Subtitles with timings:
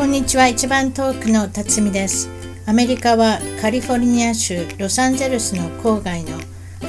[0.00, 0.48] こんにちは。
[0.48, 2.30] 一番遠くの辰巳です。
[2.64, 6.38] アメリカはカリフォルニア州ロサンゼルスの郊外の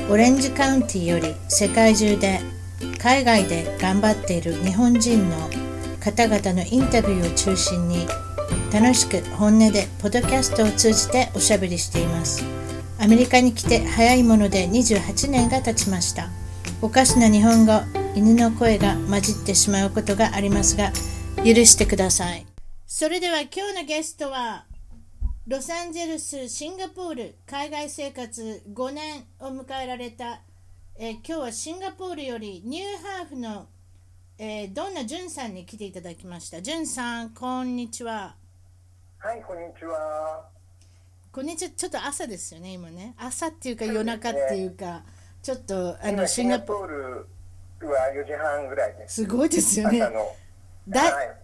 [0.10, 2.40] オレンジカウンティより世界中で
[3.00, 5.50] 海外で頑張っている日本人の
[6.00, 8.08] 方々のインタビューを中心に
[8.72, 12.46] 楽しく本音でポッドキャストを通じておしゃべりしています。
[12.98, 16.30] アメリカに来て早いもので28年が経ちました。
[16.82, 17.74] おかしな日本語
[18.16, 20.94] 犬の声が混じってしまうことがありますが
[21.44, 22.51] 許してください。
[22.94, 24.66] それでは今日のゲストは
[25.48, 30.42] ロサンゼルスシンガポール海外生活5年を迎えられた、
[31.00, 33.70] えー今日はシンガポールよりニューハーフの、
[34.38, 38.36] えー、どんなじゅんさんに来ていただきましたじゅんさんこんにちは
[39.20, 40.50] はい、こんにちは。
[41.32, 45.04] こんにちはちょっと朝ですよね今ね朝っていうか夜中っていうか
[45.42, 47.28] ちょっとあの今シンガポール
[47.88, 49.24] は4時半ぐらいです。
[49.24, 50.36] すごいですよね朝の。
[50.90, 51.41] だはい。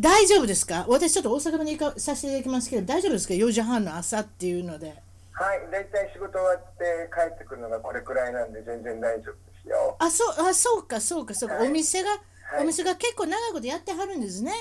[0.00, 0.86] 大丈夫ですか？
[0.88, 5.02] 私ちょっと大阪まで行かさせていただきますけど大丈夫ですか？4時半の朝っていうので。
[5.32, 9.96] はい、だいたい仕事終わって帰ってくるのがこれくらいなんで全然大丈夫ですよ。
[9.98, 11.68] あそうあそうかそうかそうか、はい。
[11.68, 12.16] お店が、は
[12.60, 12.62] い。
[12.62, 14.52] お店が結構長いことやってはるんですね？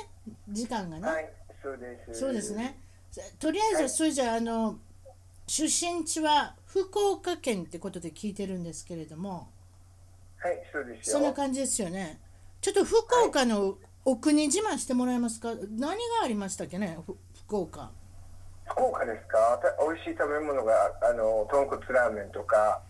[0.49, 1.29] 時間がね、はい、
[1.63, 2.19] そうです。
[2.19, 2.53] そうです。
[2.53, 2.77] ね。
[3.39, 3.89] とりあえず、はい。
[3.89, 4.75] それじゃああの
[5.47, 9.47] 出身地は福岡県ってことで聞いてるんですけれども。
[10.39, 11.19] はい、そうですよ。
[11.19, 12.19] そんな感じですよね。
[12.59, 12.97] ちょっと福
[13.27, 15.49] 岡のお国自慢してもらえますか？
[15.77, 16.97] 何がありましたっけね？
[17.05, 17.17] ふ
[17.47, 17.89] 福岡。
[18.67, 19.59] 福岡ですか？
[19.61, 22.81] た美味しい食べ物が、あの、豚骨ラーメンとか、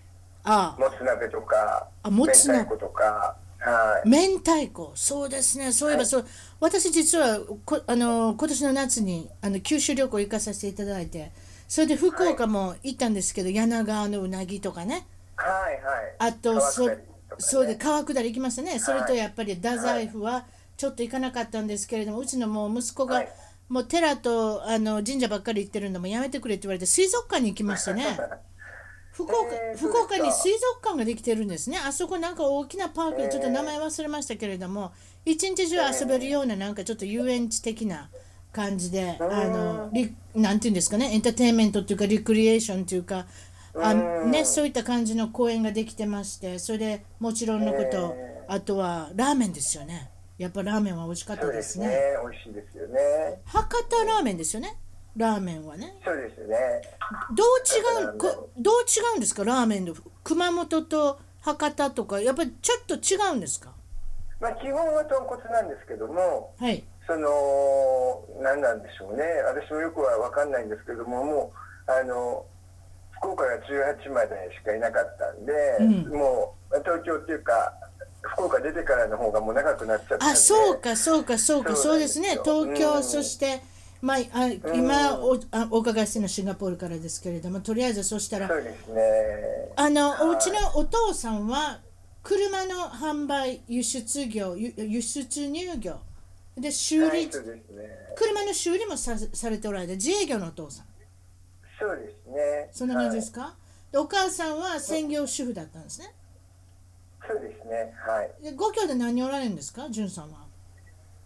[0.44, 2.77] あもつ鍋とか、あもつ鍋。
[2.77, 4.09] とか、はい。
[4.09, 4.91] 明太子。
[4.95, 5.72] そうですね。
[5.72, 6.25] そういえばそう、
[6.59, 11.31] 私実はこあの今年の夏にあの九州旅行行かさせていただいて
[11.67, 15.07] それで福岡も行ったんですけど、柳川のうなぎとかね。
[15.38, 16.31] はい、はい。
[16.31, 17.16] あと川そ下りとかね。
[17.39, 19.17] そうで川下り行きましたね、それとはい。
[19.17, 20.45] やっぱり太宰府は
[20.78, 23.30] ちょっと行かなかったんですけれどもうちのもう息子が、はい。
[23.68, 28.06] もう寺とあの神社ばっかり行ってるのもやめてくれって言われて水族館に行きましたね。
[29.12, 31.78] 福岡,、えー福岡に水族館ができてるんですね。
[31.78, 34.91] あそこなんか大きなパークでちょっと名前忘れましたけれども、
[35.24, 38.09] 一日中遊べるようななんかちょっと遊園地的な
[38.52, 43.25] 感じで、あのリなんていうんですかねエンターテインメントっていうかリクリエーションっていうか
[43.74, 44.31] あうん。
[44.31, 51.88] ね、そういった感じの公園ができてましてそれでもちろんのこと、えあとはラーメンですよねやっぱラーメンは美味しかったそうでねですすね。
[52.23, 53.00] 美味しいですよね。
[53.46, 54.78] 博多ラーメンですよね。
[55.16, 55.96] ラーメンはね。
[56.03, 56.57] そうですね。
[57.34, 59.44] どう違うこどう違うんですか？
[59.46, 62.19] ラーメンの熊本と博多とか。
[62.19, 63.72] やっぱりちょっと違うんですか？
[64.41, 66.84] まあ、基本は豚骨なんですけども、はい。
[67.07, 69.23] その、何なんでしょうね。
[69.47, 71.53] 私もよくは分かんないんですけども、も
[71.88, 72.46] う、あの、
[73.22, 76.17] 福岡が18までしかいなかったんで、うん。
[76.19, 77.72] もう、東京っていうか、
[78.28, 80.25] 福岡出てからの方がもう長くなっちゃった。
[80.25, 81.75] あそうかそうかそうか。
[81.75, 82.40] そそうですね。
[82.44, 83.62] 東京、うんそして
[84.02, 89.02] まあ、あ今おあお伺いしてるのはシンガポールからですけれどもとりあえずそしたらそうですね。
[89.75, 90.22] あのはい。
[90.22, 91.80] お家のお父さんは
[92.22, 96.00] 車の販売輸出業輸輸出入業。
[96.58, 97.30] で修理、はい、ね。
[98.16, 100.85] 車の修理もさされておられて自営業のお父さん。
[101.80, 102.69] そうですね。
[102.72, 103.56] そんな感じですか、か、
[103.91, 106.14] でお母さんは専業主婦だったんですね
[107.28, 107.94] そうですね。
[108.06, 108.44] はい。
[108.44, 109.90] でご兄弟何人おられるんですか？
[109.90, 110.46] 潤さんは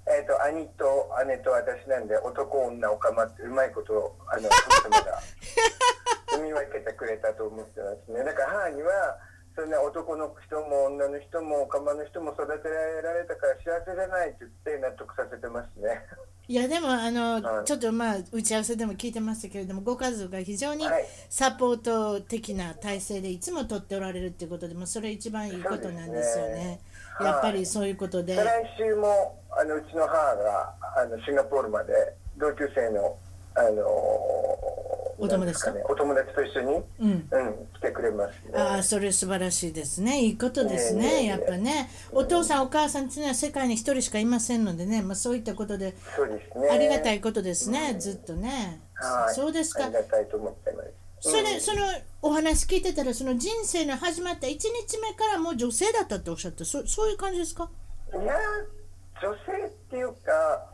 [0.10, 5.22] えっ、と、兄と姉と私なんで、男、女、おかまって、うまいこと、あの、神様が
[6.34, 8.24] 踏み分けてくれたと思ってますね。
[8.26, 9.20] だから母には、
[9.56, 12.70] そんな男の人も女の人もおかまの人も育て
[13.04, 16.02] られたから幸せじゃないって言って納得させてますね。
[16.50, 17.66] いやでもあの、はい。
[17.66, 21.06] ちょっとまあ打ち合わせでも聞いてましたけれどもご家族が非常にはい。
[21.30, 26.54] サポート的な体制でいつも取っておられるっていうことでもそれ一番いいことなんですよね。
[26.56, 26.80] ね。
[27.22, 31.94] やっぱりそういうことで、再来週も、あの、うちの母が、あの、シンガポールまで、
[32.38, 33.18] 同級生の、
[33.56, 34.79] あの
[35.20, 35.74] お友達と。
[35.74, 37.12] ね、お友達と一緒に、うん。
[37.12, 38.52] うん、来てくれますね。
[38.56, 40.22] ああそれ素晴らしいですね。
[40.22, 41.28] いいことですね、いえいえいえ。
[41.28, 41.90] やっぱね。
[42.12, 46.70] お父さんお母さんっていうのは世界に一人しかいませんのでね、まあ、そういったことでそうですね。
[46.70, 49.34] ありがたいことですね、ずっとね、はい。
[49.36, 49.86] そうですか。
[49.86, 50.90] ありがたいと思ってます。
[51.22, 51.62] それ、うん。
[51.62, 51.82] その
[52.22, 57.70] お話聞いてたらその人生の始まった1日目からもう女性だったっておっしゃってそそういう感じですか？
[58.14, 58.36] いや、
[59.22, 60.66] 女性っていうか、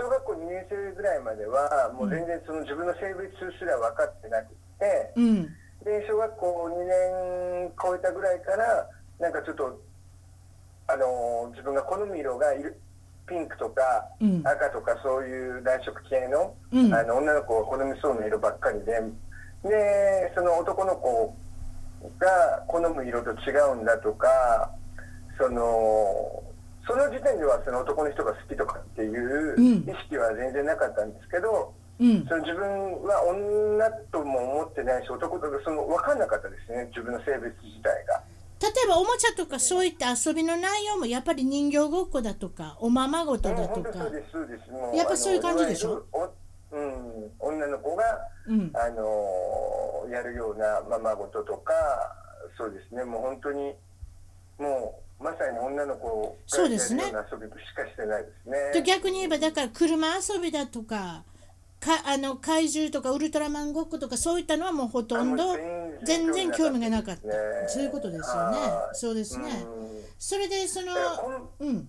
[0.00, 5.44] 小学校2年生ぐらいまでは、もう全然その自分の性別すら分かってなくて、うん
[5.84, 8.88] で、小学校2年超えたぐらいから、
[9.20, 9.76] なんかちょっと、
[10.88, 12.80] あの自分が好む色がいる。
[13.28, 13.82] ピンクとか
[14.20, 19.00] うん赤とかそういう暖色系の,、うんあの女の子が好みそうな色ばっかりで
[19.62, 21.32] でその男の子
[22.18, 24.72] が好む色と違うんだとか
[25.38, 26.42] その
[26.90, 29.74] その時点ではその男の人が好きとかっていううん。
[29.86, 32.26] 意識は全然なかったんですけど、うん。
[32.26, 38.22] その自分は女とも思ってないし男とかその分かんなかったですね自分の性別自体が。
[38.60, 43.92] 例えばおもちゃとかそういった遊びの内容もやっぱり人形ごっこだとかおままごとだとか。
[43.92, 44.70] そうですそうです。
[44.70, 46.04] もうやっぱそういう感じでしょ？
[46.12, 46.28] お
[46.72, 48.04] うん、女の子が、
[48.46, 48.70] うん。
[48.74, 51.72] あのやるようなままごととか
[52.56, 53.04] そうですね。
[53.04, 53.74] もう本当に
[54.58, 57.04] もうまさに女の子がやそうですね。
[57.04, 58.80] るような遊びしかしてないですね。
[58.80, 61.24] で逆に言えばだから車遊びだとか
[61.78, 65.56] かあの怪獣とかウルトラマンごっことかそういったのはもうほとんど
[66.04, 67.26] 全然興味がなかった。
[67.26, 67.34] ね
[67.68, 68.58] そういうことですよね。
[68.58, 69.50] はいそうですね。
[69.66, 70.02] うん。
[70.18, 70.92] それでその
[71.58, 71.88] うん。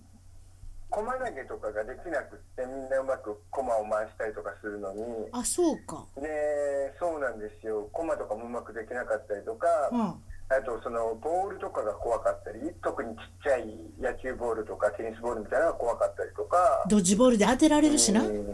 [0.90, 5.02] 駒投げとかができなくってみんなうまく駒を回したりとかするのに。
[5.32, 6.04] あそうか。
[6.16, 7.88] でそうなんですよ。
[7.92, 10.14] 駒とかもうまくできなかったりとか、うん
[10.54, 16.84] あとそのボールとかが怖かったり特にちっちゃい野球ボールとかテニスボールみたいなのが怖かったりとか。
[16.88, 18.22] ドッジボールで当てられるしな？
[18.22, 18.46] うん。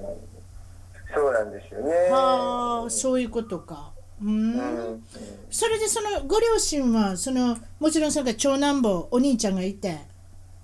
[1.15, 1.91] そうなんですよね。
[2.11, 3.93] はあそういうことか。
[4.23, 4.53] ううん。
[4.95, 5.05] ん。
[5.50, 9.99] それでそのご両親はそのもちろんそれから長男坊お兄ちゃんがいて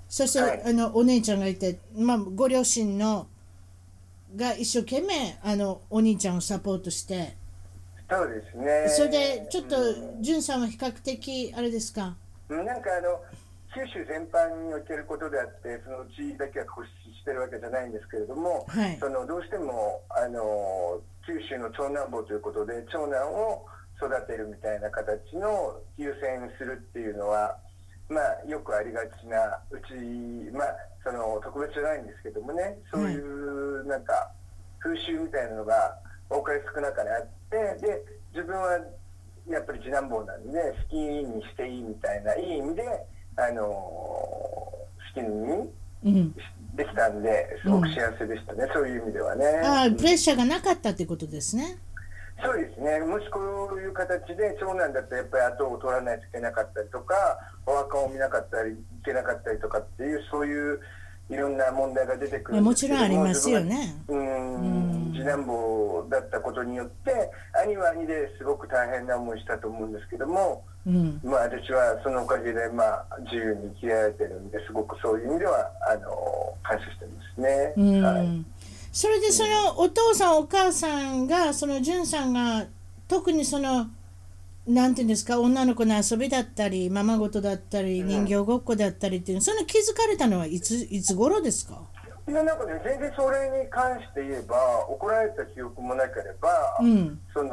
[0.08, 0.62] そして、はい。
[0.66, 3.26] あのお姉ちゃんがいて、まあ、ご両親の
[4.36, 7.36] が一生懸命あのお兄ちゃんをサポートして
[8.10, 8.88] そうですね。
[8.88, 10.22] それでちょっとうん。
[10.22, 12.14] んさんは比較的あれですか？
[12.48, 13.20] なんかあの
[13.74, 18.98] 九州全般におけることであってそのうちだけが固執してるわけじゃないんですけれども、はい。
[19.00, 23.64] そのどうしてもあの九州の長男坊ということで長男を
[23.96, 27.56] 育てるみたいな形の優先するっていうのは、
[28.10, 29.94] まあ、よくありがちなうち、
[30.52, 34.30] まあ、その特別じゃないんですけどもねそういうなんか
[34.80, 35.96] 風習みたいなのが
[36.30, 38.78] 多かれ少なかれあってで自分は
[39.48, 42.82] やっぱり次男坊なんで好きにしていいみたいないい意味で
[43.36, 44.80] あの好
[45.14, 45.70] きに
[46.04, 46.34] うん
[46.76, 49.46] できたんですごく幸せでしたね、そういう意味ではね。
[49.64, 51.78] ああプレッシャーがなかったってことですね。
[52.42, 53.38] そうですね、もしこ
[53.72, 57.14] ういう形で長男だとやっぱり後を取らないといけなかったりとか、
[57.64, 60.80] お墓を見なかったりいけなかったりとかっていう、そういう
[61.30, 63.94] いろんな問題が出てくるんもちろんありますよね。
[64.08, 64.83] うん
[65.14, 67.31] 次男坊だったことによって、
[67.64, 71.20] 兄は兄ですごく大変な思いしたと思うんですけども、うん。
[71.25, 77.72] まあ、私はそのおかげで、まあ、自由に生きられてるんですごくそういう意味ではあの感謝してますね。
[77.76, 78.02] うん。
[78.02, 78.44] はい。
[78.93, 82.67] それでそのお父さんお母さんがそのんさんが
[83.08, 83.87] 特にその
[84.69, 91.82] なんていうんですか女の子の遊びだったりままごとだったり人形ごっこだったりっていうその気づかれたのはいついつ頃ですか？
[92.26, 94.56] いやなんかね全然それに関して言えば
[94.88, 97.20] 怒られた記憶もなければ、うん。
[97.34, 97.50] その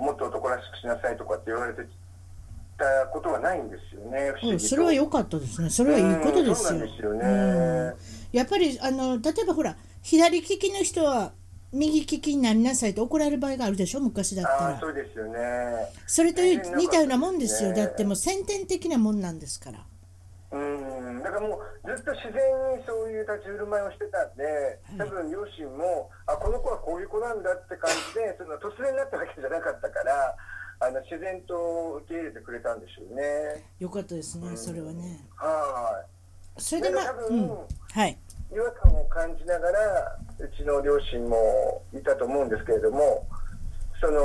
[0.00, 1.82] もっと男らしくしなさいとかって言われて
[2.78, 5.68] たことはないんですよね不思それは良かったですね。
[5.68, 6.78] それはいいことですよ。
[6.80, 7.94] ね、うん。
[8.32, 11.32] やっぱりあの例えばほら左利きの人は
[11.72, 14.80] 右利きになりなさいと怒られる場合があるでしょ昔だったら。
[14.80, 15.38] そうですよね。
[16.06, 17.70] それと似たようなもんですよ。
[17.70, 17.76] ね。
[17.76, 19.84] だってもう先天的なもんなんですから
[20.52, 22.34] うんだからもうずっと自然
[22.74, 24.44] にそういう立ち振る舞いをしてたんで
[24.98, 30.34] 多分両親もあこの子はこういう子なんだって感じでその突然になったわけじゃなかったから
[30.80, 33.66] あの自然と受け入れてくれたんでしょうね。
[33.78, 35.20] よかったですねそれはね。
[35.36, 36.02] は
[36.56, 36.60] い。
[36.60, 37.48] それでまあ、だから多分うん、
[37.92, 38.18] はい。
[38.50, 43.26] 違和感を感じながらうちの両親もいたと思うんですけれども
[44.00, 44.20] その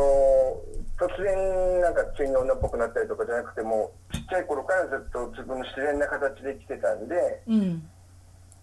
[0.98, 7.90] 突然なんか急に女っぽくなったりとかじゃなくてもちっちゃい頃からずっと自分の自然な形で生きてたんでうん。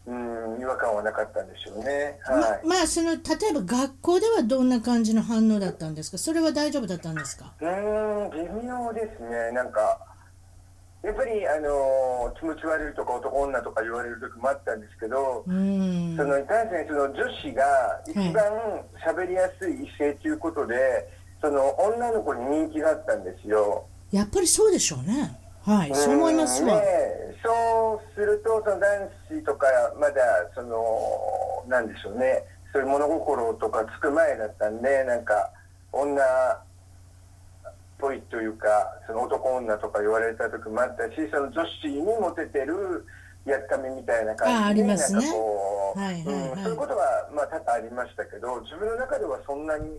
[0.04, 2.18] うん違和感はなかったんでしょうね。
[2.24, 3.18] はい、ままあその例
[3.50, 6.18] えば学校ではどんな感じの反応だったんですか？
[6.18, 7.52] それは大丈夫だったんですか？
[7.60, 9.52] うーん微妙ですね。
[9.52, 10.00] なんか
[11.04, 16.16] やっぱりあの気持ち悪いとか男女とか言われる時もあったんですけど、うん。
[16.16, 18.42] そのいかんせんその女子が一番
[19.06, 21.08] 喋りやすい異性ということで、
[21.42, 23.84] その女の子に人気があったんですよ。
[24.12, 25.38] やっぱりそうでしょうね。
[25.64, 26.74] はいそう思いますわ。
[26.74, 26.86] うんね
[27.44, 29.66] そうするとその男子とか
[29.98, 30.22] まだ
[30.54, 32.44] そのなんでしょうね。
[32.72, 35.50] そういう物心とかつく前だったんでなんか
[35.90, 36.62] 女っ
[37.98, 38.68] ぽいというか
[39.06, 43.04] その男女とか言われた時もあったしその女子にモテてる
[43.44, 45.20] やっかみみたいな感じでりますね。
[45.20, 46.50] なんかこう、はいはいはい。
[46.52, 49.98] うんそういうことはまあ多々ありましたけど自分の中ではそんなに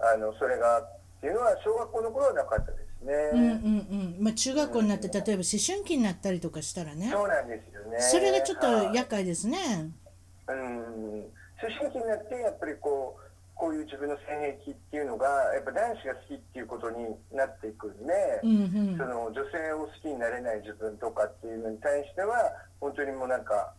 [0.00, 0.88] あのそれがっ
[1.20, 3.14] ていうのは小学校の頃はなかったですね。
[3.32, 8.00] うんうんうんまあ中学校になって例えば思春期になったりとかしたらねそうなんですよね。
[8.00, 9.92] それがちょっとはい厄介ですね
[10.48, 10.56] うん、
[11.22, 22.34] 思春期になってやっぱりこうこういう自分の性癖っていうのがやっぱ男子が好きっていうことになっていくんで、うんうんその女性を好きになれない自分とかっていうのに対しては
[22.80, 23.74] 本当にもうなんか。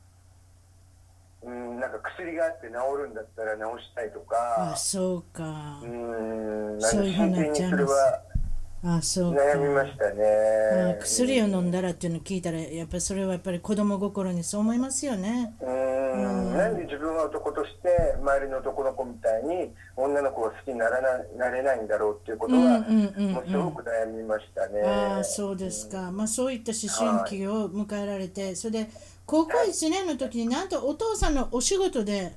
[1.43, 5.87] うん、なんか薬があって治るんだったら治したいとかあ、そうかう。
[5.87, 8.21] ん、なんか真剣にそれは
[8.83, 9.41] あ、そうか。
[9.41, 10.25] 悩みましたね。
[10.91, 15.53] あ薬を飲んだらっていうのを聞いたら、やっぱりそれはやっぱり子供心にそう思いますよね。
[15.61, 24.81] うーんなんで自分は男として周りの男の子みたいに女の子が好きにならななれないんだろうっていうことは、もうすごく悩みましたね。
[24.83, 26.11] ああ、そうですか。
[26.11, 28.89] まあそういった思春期を迎えられて、それで
[29.31, 32.33] 高校1年の時になんとお父さんのお仕事で、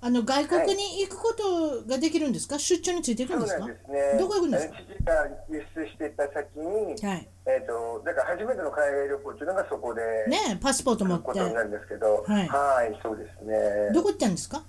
[0.00, 3.64] あの外国に行くことができるんですか、出張についていくんですか？
[3.68, 3.74] ね。
[4.18, 4.74] どこ行くんですか？
[4.98, 5.12] 父が
[5.48, 7.28] 輸出してた先に、はい。
[7.46, 13.54] えっ、とだから初めての海外旅行っていうのがそこでねえパスポート持っ行くことになて、るんですけど、はいはいそうですね。
[13.94, 14.64] どこ行ったんですか？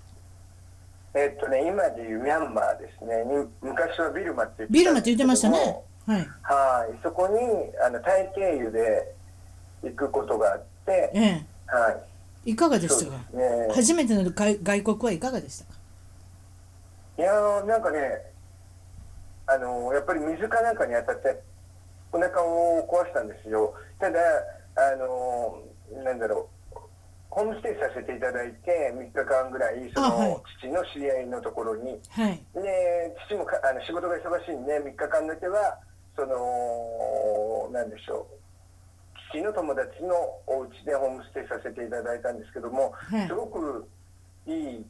[1.16, 3.26] えっ、とね今でいうミャンマーですね。
[3.26, 5.86] に昔はビルマって言ってビルマって言ってましたねも。
[6.06, 6.28] はい。
[6.44, 7.40] はい、そこに
[7.84, 9.16] あのタイ経由で
[9.82, 11.53] 行くことがあって、ええ。
[11.68, 11.98] は
[12.46, 13.20] い、いかがでしたか？
[13.32, 13.68] すね。
[13.74, 15.80] 初めての外外国はいかがでしたか？
[17.18, 18.00] いやーなんかね、
[19.48, 21.42] あのーやっぱり水かなんかに当たって
[22.12, 23.74] お腹を壊したんですよ。
[24.00, 24.20] ただ
[24.76, 26.78] あのーなんだろう。
[27.30, 32.40] ホームステイさせていただいて3日間ぐらいその、父の知り合いのところにはい。
[32.54, 32.62] で
[33.28, 35.80] 父もかあの仕事が忙しいんで3日間だけは
[36.16, 38.43] そのなんでしょう父
[39.42, 40.14] の友達の
[40.48, 43.28] お家でホームステイさせていただいたんですけども、はい。
[43.28, 43.88] すごく
[44.46, 44.86] いい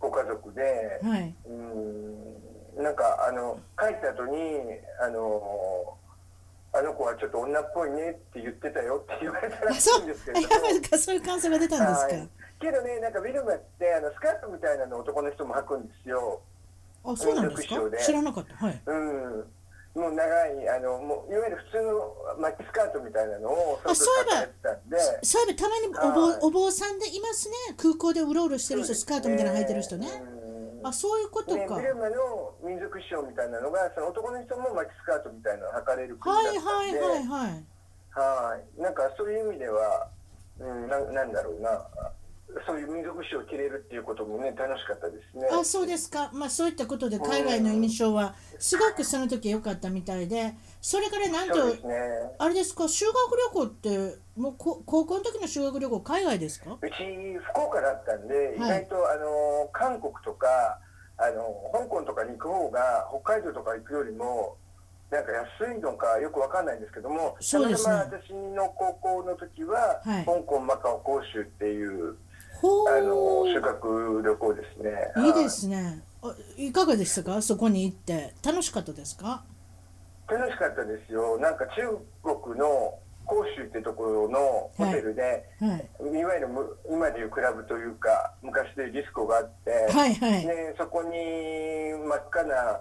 [0.00, 0.62] ご家族で、
[1.02, 1.34] はい。
[1.46, 4.38] うーんなんかあの帰った後に
[5.02, 5.96] あの
[6.72, 10.40] あの子はちょっと女っぽいねって言ってたよって言われたらしいうんですけど。
[10.40, 12.28] もやっぱそういう感想が出たんですか、はい。
[12.60, 16.40] けどねなんかビルマってあのスカートみたいなの男の人も履くんですよ。
[17.04, 17.76] あそうなんですか？
[18.04, 18.54] 知らなかった。
[18.66, 18.82] はい。
[18.86, 19.44] うん、
[19.98, 24.78] もう長いあのもういわゆる普通のマッチスカートみたいなのをあそういえば
[25.22, 26.38] そういえばたまにお坊,、はい。
[26.42, 30.38] お坊さんでいますね空港でうろうろしてる人、スカートみたいなの履いてる人ね、うん
[30.84, 36.98] あそういうことねか、ビルマの民族衣装みたいなのがその男の人もマッチスカートみたいなのを履かれる国だはいったんで。
[37.00, 37.64] はいはいはい
[38.14, 38.80] はい。
[38.80, 40.08] なんかそういう意味では、
[40.60, 41.84] うん、ななんだろうな
[42.66, 45.46] そういう民族衣装を着れるっていうこともね楽しかったですね。
[45.52, 51.80] あそうですか、まあ、そういったことで海外の印象はすごくその時良かったみたいでそれからなんとね。
[52.38, 53.14] あれですか修学
[53.54, 56.78] 旅行ってもうこ高校の時の修学旅行海外ですか？
[56.80, 56.94] うち
[57.52, 58.86] 福岡だったんで、意はい。
[58.86, 60.46] 外とあの韓国とか
[61.18, 64.56] あの香港とかに行く方が北海道とか行くよりも
[65.10, 67.92] なんか安いのかよくわかんないんですけどもそうですね。
[67.92, 70.24] たまたま私の高校の時は、はい。
[70.24, 72.14] 香港マカオ広州っていうほ
[72.62, 74.90] あのう修学旅行ですね。
[75.26, 76.02] いいですね。
[76.22, 77.40] あいかがでしたか？
[77.40, 78.34] そこに行って。
[78.44, 79.26] 楽しかったですか？
[79.26, 79.52] はい
[80.30, 81.38] 楽しかったですよ。
[81.38, 81.88] なんか中
[82.22, 85.88] 国の広州ってところのホテルで、はい。
[86.18, 90.46] い、わゆるむ今でいうクラブというか昔でいうディスコがあって、はいはい。
[90.46, 91.08] ね、そこに
[92.06, 92.78] 真っ赤な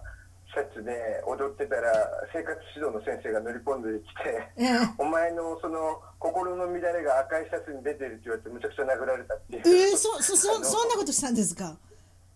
[0.57, 1.93] シャツで踊ってたら
[2.33, 4.89] 生活指導の先生が乗り込んできてええ。
[4.97, 9.61] お前のその心の乱れが赤いシャツに出てるって言われてむちゃくちゃ殴られたっていう。
[9.61, 11.77] えー、そそそそんなことしたんですか？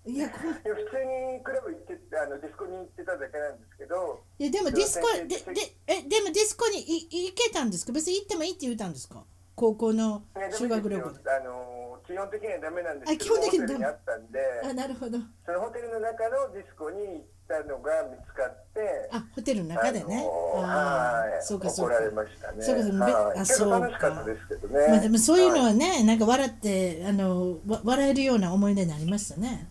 [0.05, 5.37] いや普通にクラブ行ってあのディスコに行ってただけなんですけどいやでもディスコでで
[5.85, 7.91] えでもディスコにい行けたんですか？
[7.93, 9.23] 別に行ってもいいって言ったんですか？
[9.55, 10.23] 高校の
[10.57, 11.11] 修学旅行あ
[11.45, 13.67] の基本的にはダメなんですけどあ基本的にダメ。
[13.67, 15.19] ホテルにあったんであなるほど。
[15.45, 21.95] そのホテルの中のディスコに行ったのが見つかってあホテルの中でね、あのあそうかそうか。
[21.95, 22.63] 怒られましたね。
[22.63, 23.05] そうかそうか。
[23.05, 23.39] はい。
[23.39, 23.79] あそうか。
[23.79, 24.87] 楽しかったですけどね。
[24.87, 29.67] まあでもそういうのははね、なんか笑ってあのわ笑えるような思い出になりましたね。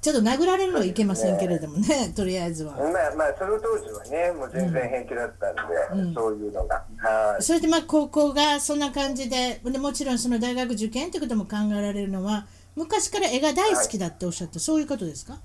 [0.00, 2.76] ちょっと殴られるのはいけませんけれどもねとりあえずは。
[2.76, 6.14] まあまあその当時はねもう全然平気だったんで、うん。
[6.14, 6.84] そういうのが。
[6.98, 7.42] はい。
[7.42, 12.46] それでまあ高校がそんな感じででもちろんその大学受験ということも考えられるのは
[12.76, 15.38] 昔から絵が大好きだっておっしゃった、そういうことですか？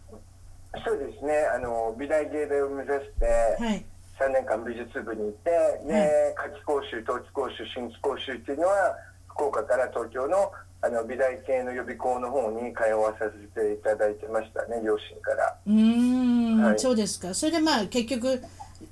[0.85, 3.85] そうですねあの美大芸大を目指して、はい。
[4.21, 5.49] 3年間美術部にいて、
[5.87, 8.95] で夏季講習、冬季講習、春季講習っていうのは
[9.29, 10.51] 福岡から東京の
[10.83, 15.55] あの美大系の予備校の方に通わさせていただいてましたね、両親から。
[15.67, 16.79] うーん、はい。
[16.79, 17.33] そうですか。
[17.35, 18.41] それでまあ結局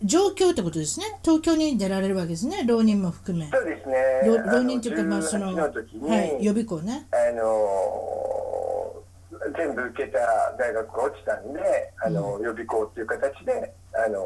[0.04, 1.06] 上京ってことですね。
[1.24, 2.64] 東京に出られるわけですね。
[2.66, 3.50] 浪人も含め。
[3.50, 3.96] そうですね。
[4.46, 7.08] 浪人というかまあその18の時に、はい、予備校ね。
[7.12, 8.59] あの
[9.58, 10.20] 全部受けた
[10.58, 11.62] 大学が落ちたんで、
[12.04, 14.20] あの予備校っていう形で、あの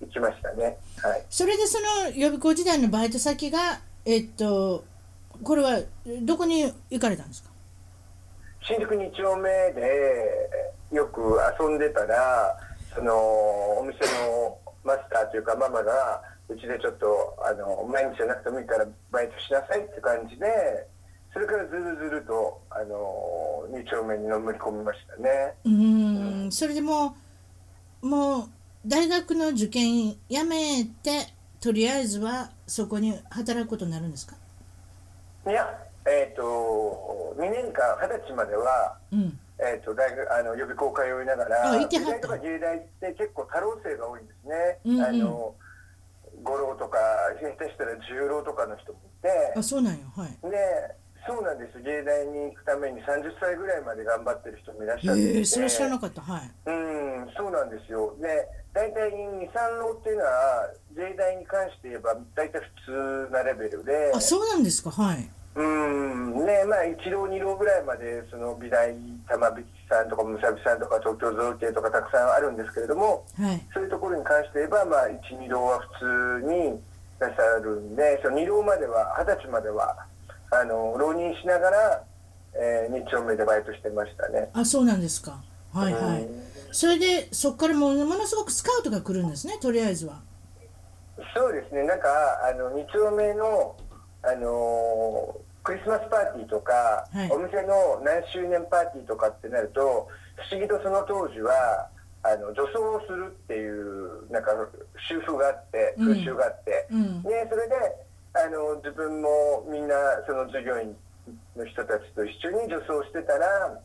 [0.00, 0.78] 行きましたね。
[1.02, 1.24] はい。
[1.30, 4.84] それでその予備校時代のバイト先がえっと
[5.42, 5.80] これは
[6.22, 7.50] どこに行かれたんですか？
[8.66, 10.50] 新宿2丁目で
[10.92, 11.20] よく
[11.60, 12.56] 遊んでたら
[12.94, 13.12] その
[13.80, 13.98] お店
[14.28, 20.46] のマスターというかママがうちでちょっとあの毎日じゃなくてもいいからバイトしなさいって感じで
[21.34, 25.54] それからずるずるとあの2丁目にのめり込みましたね。
[25.64, 26.52] うーん。
[26.52, 27.16] それでも
[28.02, 28.48] うもう
[28.86, 31.26] 大学の受験やめて
[31.60, 34.36] とりあえずはそこに働くことになるんですか？
[35.46, 35.66] いや、
[36.06, 39.38] えっ、と2年間二十歳まではうん。
[39.58, 45.04] えー、と大学あの予備校通いながらあ美大とか芸大って結構多浪生が多いんですね、うんうん。
[45.04, 45.54] あの
[46.42, 46.98] 五浪とか
[47.40, 49.54] 下手したら十浪とかの人もいて。
[49.56, 50.50] あそうなんよはい。
[50.50, 50.94] で
[51.26, 51.80] そうなんです。
[51.80, 56.20] 芸大に行くために30歳ぐらいまで頑張ってる人もいらっしゃってえて、ー、それ知らなかった。
[56.20, 56.50] はい。
[56.66, 58.14] うんそうなんですよ。
[58.20, 58.28] で
[58.72, 64.12] 大体23浪っていうのは芸大に関して言えば大体普通なレベルで。
[64.14, 64.90] あそうなんですか。
[64.90, 65.28] はい。
[65.56, 66.44] うん。
[66.44, 68.92] ねまあ1浪2浪ぐらいまでその美大
[69.28, 73.62] 玉引さんとか武蔵さんとか東京造形とかたくさんあるんですけれどもはい。
[73.72, 76.80] そういうところに関して言えば、まあ、1、2浪は普通に
[77.20, 79.96] 出されるんで、その2浪までは、20歳までは、
[80.60, 82.04] あの浪人しながら、
[82.54, 84.50] えー、2丁目でバイトしてましたね。
[84.52, 85.42] あそうなんですか。
[85.72, 86.22] はいはい。
[86.22, 86.44] うん。
[86.72, 90.22] それでそこからもうものすごくスカウトが来るんですねとりあえずは。
[91.34, 92.08] そうですね、なんか、
[92.44, 93.76] あの2丁目の、
[94.22, 97.30] あのークリスマスパーティーとか、はい。
[97.32, 99.80] お店の何周年パーティーとかってなると、
[100.50, 101.88] 不思議とその当時は、
[102.22, 104.52] あの女装をするっていうなんか
[105.08, 106.06] 習風があってうん。
[106.08, 107.22] 風習があって、うん。
[107.22, 107.74] でそれで
[108.34, 109.94] あの自分もみんな
[110.26, 110.96] その従業員
[111.56, 113.80] の人たちと一緒に女装してたら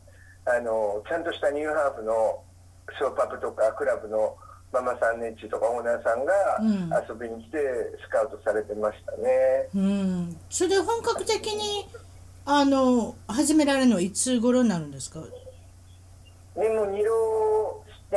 [0.46, 2.42] あのちゃんとしたニューハーフの
[2.98, 4.36] ショーパブとかクラブの
[4.72, 6.88] ママさんネッチとかオーナーさんうん。
[6.90, 7.58] が遊びに来て
[8.04, 9.68] スカウトされてましたね。
[9.74, 10.36] うん。
[10.48, 11.88] それで本格的に
[12.44, 15.20] あの始められるのはいつ頃になるんですか？
[16.56, 18.16] でも二浪して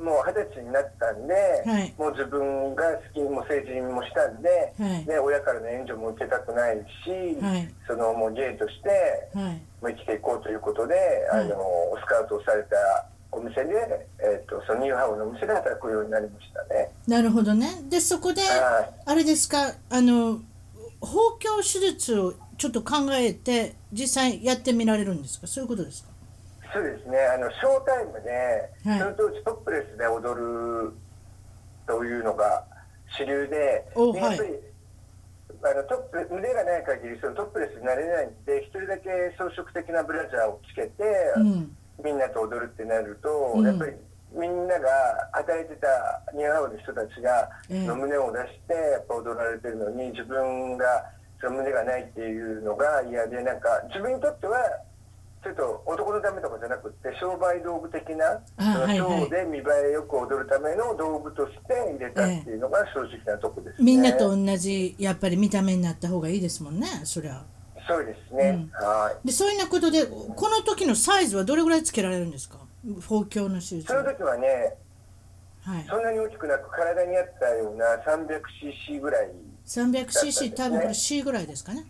[0.00, 1.34] もう二十歳になったんで、
[1.66, 1.94] はい。
[1.98, 4.48] もう自分が好きも成人もしたんで、
[4.80, 5.04] はい。
[5.04, 7.68] で親からの援助も受けたくないし、はい。
[7.86, 8.88] そのもうゲイとして
[9.34, 9.60] はい。
[9.82, 10.94] 生きていこうということで、
[11.30, 11.40] はい。
[11.42, 11.60] あの
[12.02, 12.76] スカウトをされた
[13.30, 16.90] お店で、えっとそのニューハウスのお店で働くようになりましたね。
[17.06, 17.82] なるほどね。
[17.88, 19.02] でそこではい。
[19.04, 19.74] あれですか？
[19.90, 20.40] あの
[21.00, 25.46] 包協手術をちょっと考えて実際やってみられるんですか？
[25.46, 26.09] そういうことですか？
[26.72, 27.18] そうですね。
[27.18, 28.98] あのショータイムで、はい。
[28.98, 30.92] その当時トップレスで踊る
[31.86, 32.64] というのが
[33.18, 34.60] 主流でやっぱり
[35.62, 41.04] あのトップ胸がない限りそのトップレスになれないんで一人だけ装飾的なブラジャーをつけて、
[41.36, 41.76] うん。
[42.02, 43.66] みんなと踊るってなると、うん。
[43.66, 43.92] やっぱり
[44.32, 44.88] みんなが
[45.32, 50.86] 働いてたニューハウスの人たちが、の胸を出してやっぱ踊られてるのに自分が
[51.40, 54.56] その胸がないっていうのが嫌でなんか自分にとっては
[55.42, 63.84] ちょっと男のためとかじゃなくって商売道具的なショーで見栄えよく踊るための道具として入れたっていうのが正直なとこですね。
[63.84, 67.42] みんなと同じやっぱり見た目になった方がいいですもんねそりゃ。
[67.88, 68.50] そうですね。
[68.50, 68.86] うん。
[68.86, 69.26] はい。
[69.26, 72.58] でそういうことでこの時のサイズはどれぐらいつけられるんですか？
[73.08, 74.74] 包協の手術その時はね、
[75.62, 75.84] はい。
[75.88, 79.30] そんなに大きくなく体に合ったような 300cc ぐらい
[79.66, 81.86] 300cc 多分これ C ぐらいですかね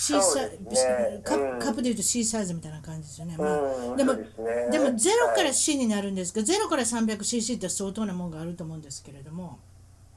[0.00, 1.20] C サそうイですね。
[1.24, 4.68] カップでいうと C サイズみたいな感じですよね、まあうんでもですね。
[4.70, 5.54] でも0からはい。
[5.54, 9.58] C になるんですが、0から 300cc って相当なもんがあると思うんですけれども。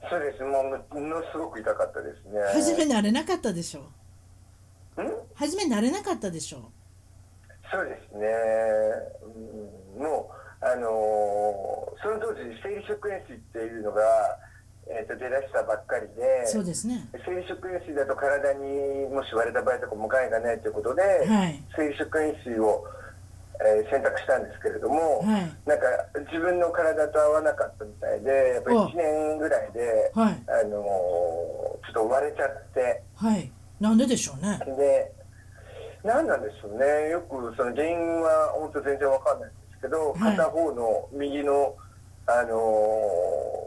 [0.08, 0.42] そうです。
[0.44, 0.60] も
[0.92, 2.40] うものすごく痛かったですね。
[2.54, 3.88] 初め慣れなかったでしょ
[4.98, 5.02] う。
[5.02, 5.12] ん？
[5.34, 6.70] 初め慣れなかったでしょ
[7.72, 8.28] そうですね。
[9.96, 10.02] うん。
[10.04, 10.30] も
[10.62, 14.02] うあのーその当時生理食塩水っていうのが
[14.88, 16.46] えっ、と出だしたばっかりで。
[16.46, 17.08] そうですね。
[17.24, 21.62] 生理食塩水だと体にもし割れた場合とかも害がないということで、はい。
[21.76, 22.84] 生理食塩水を、
[23.64, 25.42] えー選択したんですけれども、はい。
[25.66, 25.86] なんか
[26.32, 30.42] 自分の体と合わなかったみたいでやっぱりお1年ぐらいで、はい。
[30.48, 33.02] あのーちょっと割れちゃって。
[33.16, 33.50] はい。
[33.80, 34.58] なんででしょうね。
[34.76, 35.12] で
[36.04, 37.10] 何なんでしょうね。
[37.10, 40.36] よくその原因は本当全然わかんないんですけど、はい。
[40.36, 41.76] 片方の右の、
[42.26, 42.56] あの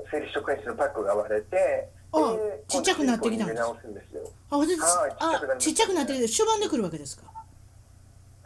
[0.07, 3.61] ー生理食塩水のパックが割れてあでちっちゃくなってきたんです。
[3.61, 3.67] あ
[5.57, 7.23] ちっちゃくなってきてしゅばんでくるわけですか？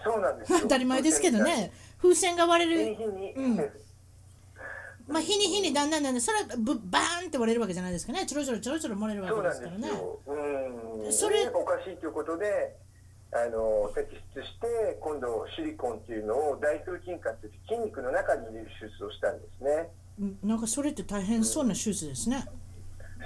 [0.04, 0.60] そうなんですよ。
[0.64, 1.72] 当たり前ですけどね。
[2.02, 3.72] 風船が割日れる
[5.08, 8.26] まあ日に日にだんだんだんだんそれはぶバーンって割れるわけじゃないですかね。
[8.26, 9.90] ちょろちょろちょろちょろ漏れるわけですからね。
[11.12, 12.76] それでおかしいということで、
[13.32, 19.90] あの摘出して今度シリコンっていうのを大胸筋管という筋肉の中に入れる手術をしたんですね。
[20.20, 22.44] うんなんかそれって大変そうな手術ですね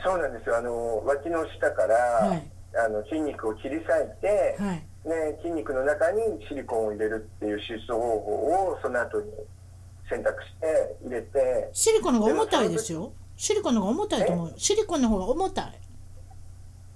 [0.04, 0.58] そうなんですよ。
[0.58, 1.96] あの脇の下から、
[2.28, 9.30] はいあの筋肉を切り裂いて、はいね、筋肉の中にシリコンを入れるっていう手術方法をその後に
[10.10, 15.80] 選択して入れてシリコンの方が重たいですよシリコンの方が重たいと思うシリコンの方が重たい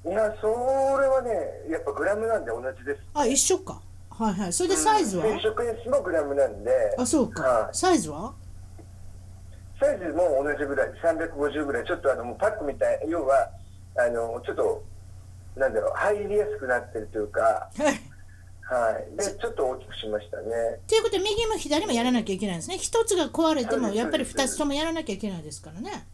[0.10, 1.32] いやそれはね
[1.70, 3.02] やっぱグラムなんで同じです。
[3.13, 3.82] あ一緒か。
[4.10, 4.54] はいはい。
[4.54, 6.72] それでサイズは、うん、食塩もグラムなんで。
[6.98, 7.76] あそうか、はい。
[7.76, 8.34] サイズは？
[9.80, 10.89] サイズも同じぐらい。
[11.04, 11.86] 350ぐらい。
[11.86, 13.02] ちょっとあのもうパックみたい。
[13.08, 13.52] 要は
[13.96, 14.84] あのちょっと
[15.56, 15.91] なんだろう。
[15.96, 17.41] 入りやすくなってるというか。
[17.41, 17.84] はい。
[18.70, 19.17] はい。
[19.17, 20.80] でちょっと大きくしましたね。
[20.88, 22.78] ということで右も左もやらなきゃいけないんですね。
[22.78, 26.08] 一つが壊れてもやっぱりそうです二つともやらなきゃいけないですからね。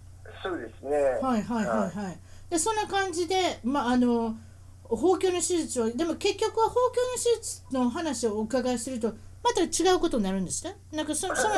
[0.44, 0.98] そうですね。
[1.22, 1.98] はいはいはい。
[1.98, 2.20] はい
[2.54, 4.36] でそんな感じでまああの
[4.84, 11.56] 包協の手術をでも結局は包協の手術の話をお伺いするとまた違うことになるんですねなんかそ その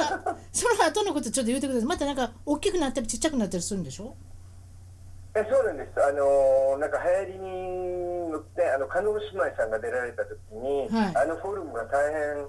[0.53, 1.87] その後のことちょっと言ってください。
[1.89, 4.15] またなんか大きくなったりちっちゃくなったりするんでしょ？
[5.35, 6.01] えそうなんです。
[6.01, 11.15] あのなんか流行りに乗ってあの加納姉妹さんが出られた時に、はい。
[11.17, 12.47] あのフォルムが大変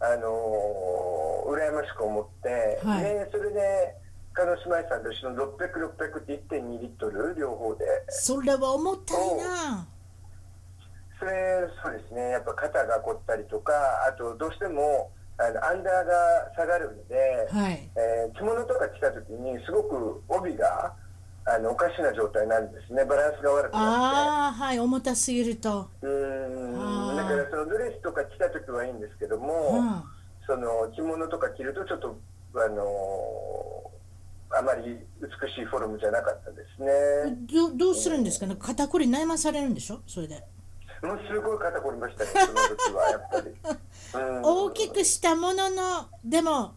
[0.00, 3.02] あの羨ましく思って、はい。
[3.04, 3.94] でそれで
[4.32, 7.84] 加納姉妹さんと一緒の600600って1.2リットル両方で。
[8.08, 9.86] それは重たいな。
[11.18, 12.30] それそうですね。
[12.30, 13.72] やっぱ肩が凝ったりとか
[14.08, 17.14] あとどうしてもあのアンダーが下がるんで、
[17.50, 17.90] はい。
[17.96, 20.94] えー着物とか着た時にすごく帯が
[21.44, 23.04] あのおかしな状態になるんですね。
[23.04, 23.86] バランスが悪くなって。
[23.96, 24.78] ああはい。
[24.78, 25.88] 重たすぎると。
[26.00, 27.16] うん。
[27.16, 30.02] だからそのドレスとか着た時はいいんですけども、うん
[30.44, 32.18] その着物とか着るとちょっと
[32.56, 32.82] あの
[34.54, 36.88] あまり美しいフォルムじゃなかったですね。
[37.52, 38.46] どどうするんですか？
[38.46, 40.00] ね肩こり悩まされるんでしょ？
[40.06, 40.44] それで。
[41.02, 43.50] もうすごい肩こりましたね、その時はやっぱり。
[44.14, 44.42] うん。
[44.42, 46.74] 大きくしたもののでも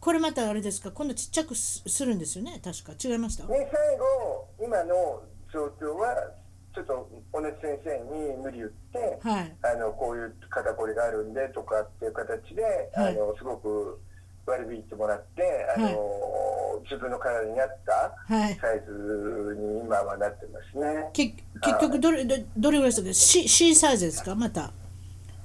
[0.00, 0.90] これまたあれですか？
[0.90, 2.60] 今度ちっちゃくすするんですよね？
[2.64, 2.92] 確か。
[2.98, 3.44] 違いました？
[3.44, 6.32] ね、最後今の状況は
[6.74, 9.56] ちょっと小根先生に無理言って、はい。
[9.62, 12.62] あのこういう肩こりがあるんでとかっていう形で、
[12.94, 13.12] はい。
[13.14, 14.00] あのすごく
[14.46, 15.42] 割り引いてもらって
[15.76, 18.54] あの、自分の体に合ったはい。
[18.60, 21.08] サイズに今はなってますね。
[21.12, 24.34] け結局どれどどれぐらいですか？C, C サイズですか？
[24.34, 24.72] また。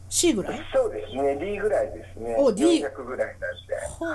[0.08, 0.60] C ぐらい？
[0.74, 2.36] そうですね、D ぐらいですね。
[2.40, 3.88] お D 400ぐらいなんで。
[4.00, 4.10] ほう、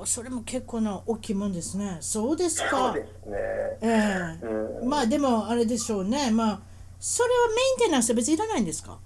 [0.00, 0.08] はい。
[0.08, 1.98] それも結構な大きいもんですね。
[2.00, 3.36] そうですそうかですね。
[3.82, 4.46] ええ。
[4.46, 4.88] うん。
[4.88, 6.30] まあでもあれでしょうね。
[6.30, 6.60] まあ
[6.98, 8.98] それはメインテナンスは別にいらないんですか？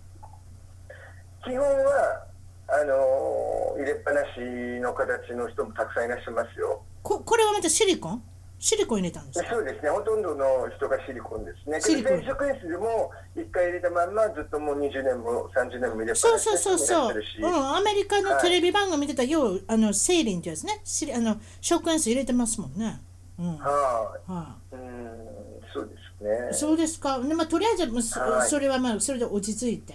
[1.45, 2.25] 基本は
[2.71, 4.41] あの入れっぱなし
[4.81, 6.83] の形の人もたくさんいらっしゃいますよ。
[7.03, 8.23] ここれはまたシリコン？
[8.59, 9.51] シリコン入れたんですか？
[9.51, 11.81] そうですね、ほとんどの人がシリコンですね。
[11.81, 12.21] シリコン。
[12.21, 17.57] で職員室でも1回入れたまんまずっともう20年も30年も入れっぱそうなしのそうそうそう、人もいらっしゃるし。
[17.57, 20.81] うん、アメリカのテレビ番組見てたよう、あのセイリンってやつね。
[20.85, 23.01] シリあの食塩水入れてますもんね。
[23.39, 23.57] うん。
[23.59, 26.51] ははい、うん、そうですね。
[26.51, 26.55] い。
[26.55, 27.21] そうですか。
[27.21, 27.87] で、まあ、とりあえず
[28.19, 28.49] はい。
[28.49, 29.95] それはまあそれで落ち着いて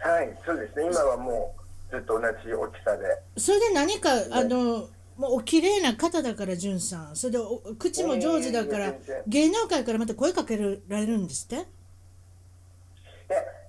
[0.00, 0.86] はい、そうですね。
[0.90, 1.54] 今はも
[1.90, 3.04] うずっと同じ大きさで。
[3.36, 7.16] それで何かあのもうお綺麗な方だからじゅんさん。
[7.16, 11.56] それでお口も上手だから、いやいやいや芸能界からまた声かけられるんですって？
[11.56, 11.64] いや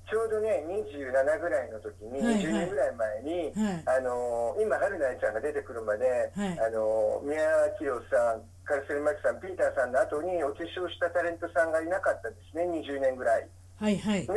[0.09, 2.43] ちょうどね、27ぐらいの時に、はいはい。
[2.43, 3.83] 20年ぐらい前に、はい。
[3.85, 6.59] あの今、春菜愛ちゃんが出てくるまで、はい。
[6.59, 7.45] あの宮
[7.79, 13.47] 明宏さん、カルセル・マキさん、ピーターさんの後にお化粧したタレントさんがいなかったですね、20年ぐらい。
[13.77, 14.27] はいはい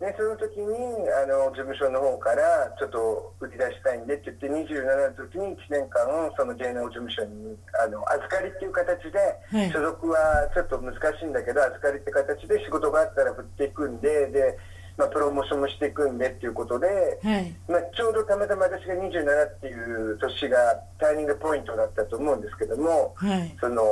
[0.00, 0.72] で、ね、その時に
[1.12, 7.52] あの事務所の方からちょっと売り出したいんでって言って27の時に1年間その芸能事務所に
[7.84, 9.20] あの預かりっていう形で、
[9.52, 14.58] はい所属はちょっと難しいんだけど預かりって形で仕事があったら振っていくんでで、
[14.96, 16.86] まあ、プロモーションもしていくんでっていうことで、
[17.22, 20.56] はいまあ、ちょうどたまたま私が27っていう年が
[20.98, 23.12] ターニングポイントだったと思うんですけども。
[23.16, 23.82] はいその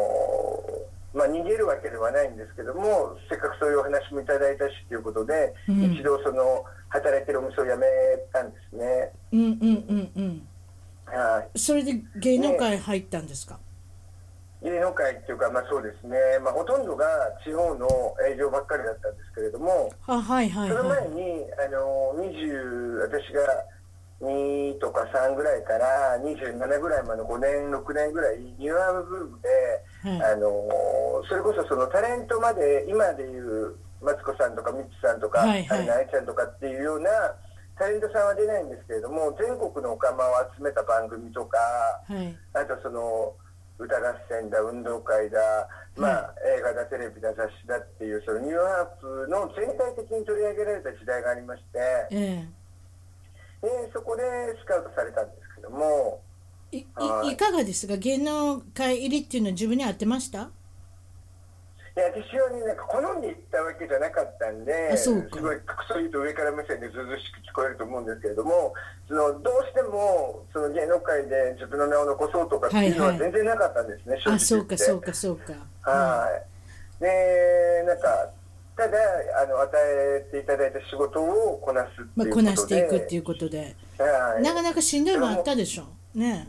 [1.15, 5.93] まあ、逃げるわけではないんですけどもせっかくそういうお話もいただいたしということで、うん。
[5.95, 7.87] 一度その働いてるお店を辞め
[8.33, 9.13] たんですね。
[9.33, 9.51] うんうん
[9.89, 10.49] うんうん
[11.07, 11.59] はい。
[11.59, 13.59] それで芸能界入ったんですか、
[14.63, 17.07] 芸能界っていうか、まあ、そうですね、まあ、ほとんどが
[17.45, 17.89] 地方の
[18.31, 23.41] 営業ばっかりだったんですけれども、あはいはいそのはい前にあの20私が
[24.21, 29.49] 2とか3ぐらいから27ぐらいまでの5年6年ぐらいニューアーブームで、
[30.03, 30.49] はいあの
[31.29, 35.57] それこそそのタレントまで今でいうマツコさんとかミッチさんとか、は
[36.11, 37.11] ちゃんとかっていうような
[37.79, 41.59] タレントさんは出ないんですけれども全国のオカマを集めた番組とか
[42.07, 42.35] はい。
[42.55, 43.35] あとその
[43.79, 45.39] 歌合戦だ運動会だ、
[45.97, 51.79] まあ映画だテレビだ雑誌だっていうそのニューハープの全体的に取り上げられた時代がありまして
[52.11, 52.47] え
[53.63, 54.23] でそこで
[54.59, 56.28] スカウトされたんですけどもえ
[56.73, 57.29] いはい。
[57.31, 60.39] いいかがですか芸能界入りっていうのは自分に合ってました？
[60.39, 65.19] いいや私はねなんか好んで行ったわけじゃなかったんですご
[65.53, 68.73] いそう言うと上から目線でずうずうしく聞こえると思うんですけれども
[69.09, 73.33] そのどうしてもその芸能界で自分の名を残そうとかっていうのははいはい。
[73.33, 75.55] 全然なかったんですね、正直あそうかそうかそうか。
[75.91, 76.29] は
[77.01, 77.03] い。
[77.03, 78.31] で、なんか、
[78.77, 78.99] ただ、
[79.43, 82.33] あの、与えていただいた仕事をこなすっていうこまあ、とで。
[82.33, 83.75] こなしていくっていうことで。
[83.99, 84.43] はい。
[84.43, 86.49] なかなかしんどいもあったでしょね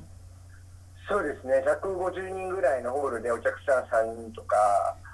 [1.10, 4.56] そうですね、150人ぐらいのホールでお客さん3人とか、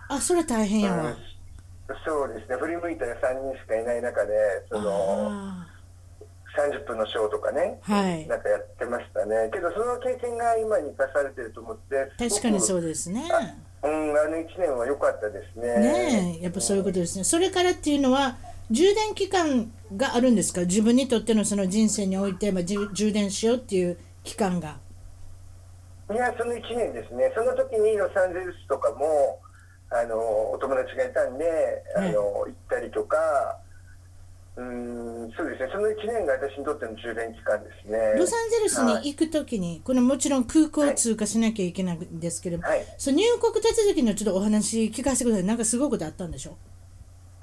[0.10, 1.16] あそれ大変やわ、うん。
[2.06, 4.34] そうですね、振り向いたら3人しかいない中で、
[4.70, 5.68] その、あ
[6.58, 8.28] 30分のショーとかね、はい。
[8.28, 9.50] なんかやってましたね。
[9.52, 12.82] けど、その経験が今に生かされてると思って、ー確かにそうう。
[12.82, 13.24] ですね。
[13.84, 15.80] うん、あの1年は良かったですね。
[15.80, 17.24] ねえやっぱそういうことですね。
[17.24, 18.38] それからっていうのは
[18.72, 20.62] 充電期間があるんですか？
[20.62, 24.78] 自分にとってのその人生において、まあ、充電しようっていう期間が
[26.14, 29.40] いや、その1年ですね、その時にロサンゼルスとかも、
[29.90, 31.46] あのお友達がいたんで、
[31.96, 33.18] あの行ったりとか、
[34.58, 37.98] うーん、そうですね、その1年が私にとっての充電期間ですね。
[38.18, 39.10] ロサンゼルスにはい。
[39.14, 42.86] 行くときに、このもちろん空港を通過しなきゃいけないんですけれども、はい。
[42.98, 45.46] そう入国手続きのちょっとお話聞かせてください。
[45.46, 46.58] なんかすごいことあったんでしょ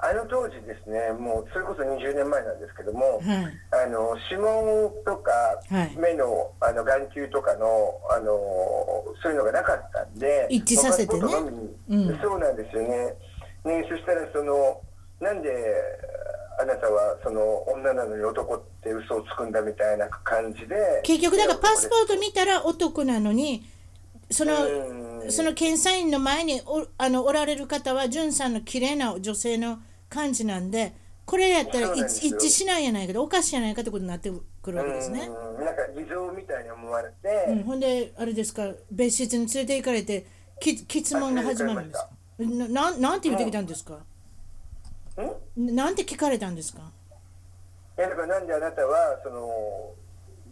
[0.05, 3.55] あの当時ですね、もうそれこそ20年前なんですけども、はい。
[3.71, 5.31] あの指紋とか
[5.71, 5.97] はい。
[5.97, 8.27] 目のあの眼球とかのあの
[9.23, 11.23] そういうのがなかったんで一致させてね。
[11.89, 12.19] うん。
[12.21, 13.15] そうなんですよね。
[13.65, 14.81] ねそしたらその
[15.21, 15.49] なんで
[16.61, 20.75] あなたはその女なのに男って嘘をつくんだみたいな感じで。
[21.05, 23.65] 結局、だからパスポート見たら男なのに、
[24.31, 25.31] その、うん。
[25.31, 29.79] その検査員の前におあのおられる方は、んさんの綺麗な女性の
[30.13, 30.93] 感じなんで、
[31.25, 32.03] これやったら一
[32.35, 34.31] 致しないやないかと、おかしいやないかってことになって
[34.63, 35.29] くるわけですね。
[35.57, 40.27] うんなんか偽造みたいに思われて、うん、ほんで、あれですか、別室に連れて行かれて、
[40.61, 42.09] き質問が始まるんですか？
[42.39, 44.01] ななんなんて言ってきたんですか？
[45.57, 45.75] ん。
[45.75, 46.83] なんて聞かれたんですか？
[47.99, 49.95] いやだからなんであなたはその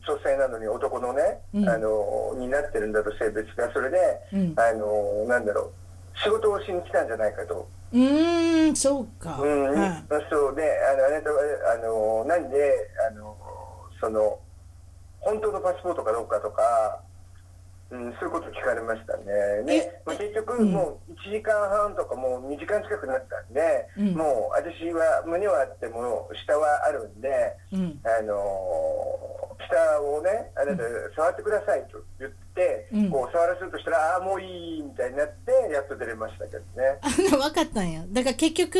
[0.07, 1.69] 女性なのに男のね、うん。
[1.69, 3.99] あのになってるんだと性別がそれで、
[4.33, 4.55] うん。
[4.57, 5.73] あのなんだろう
[6.23, 9.41] 仕事をしに来たんじゃないかと、うーん、そうか。
[9.41, 11.41] うんはいそうであのあなたは
[11.75, 12.57] あのなんで
[13.09, 13.37] あの
[14.01, 14.39] その
[15.21, 17.03] 本当のパスポートかどうかとか、
[17.91, 19.25] うん、そういうこと聞かれましたね。
[19.67, 27.29] でえ、まあ、結局、うんもう1時間半とかもう2時間近くなったんで、うんもう私は胸はあっても下はあるんで、
[27.73, 28.01] うん。
[28.05, 28.35] あの
[29.69, 30.83] 下をね、あなた
[31.15, 36.99] 触ってくださいと言って、うんこう触らせるとしたら、ああ、もういいみたいになって、やっと出れましたけどね。
[37.03, 38.05] あの分かったんや。
[38.09, 38.79] だから結局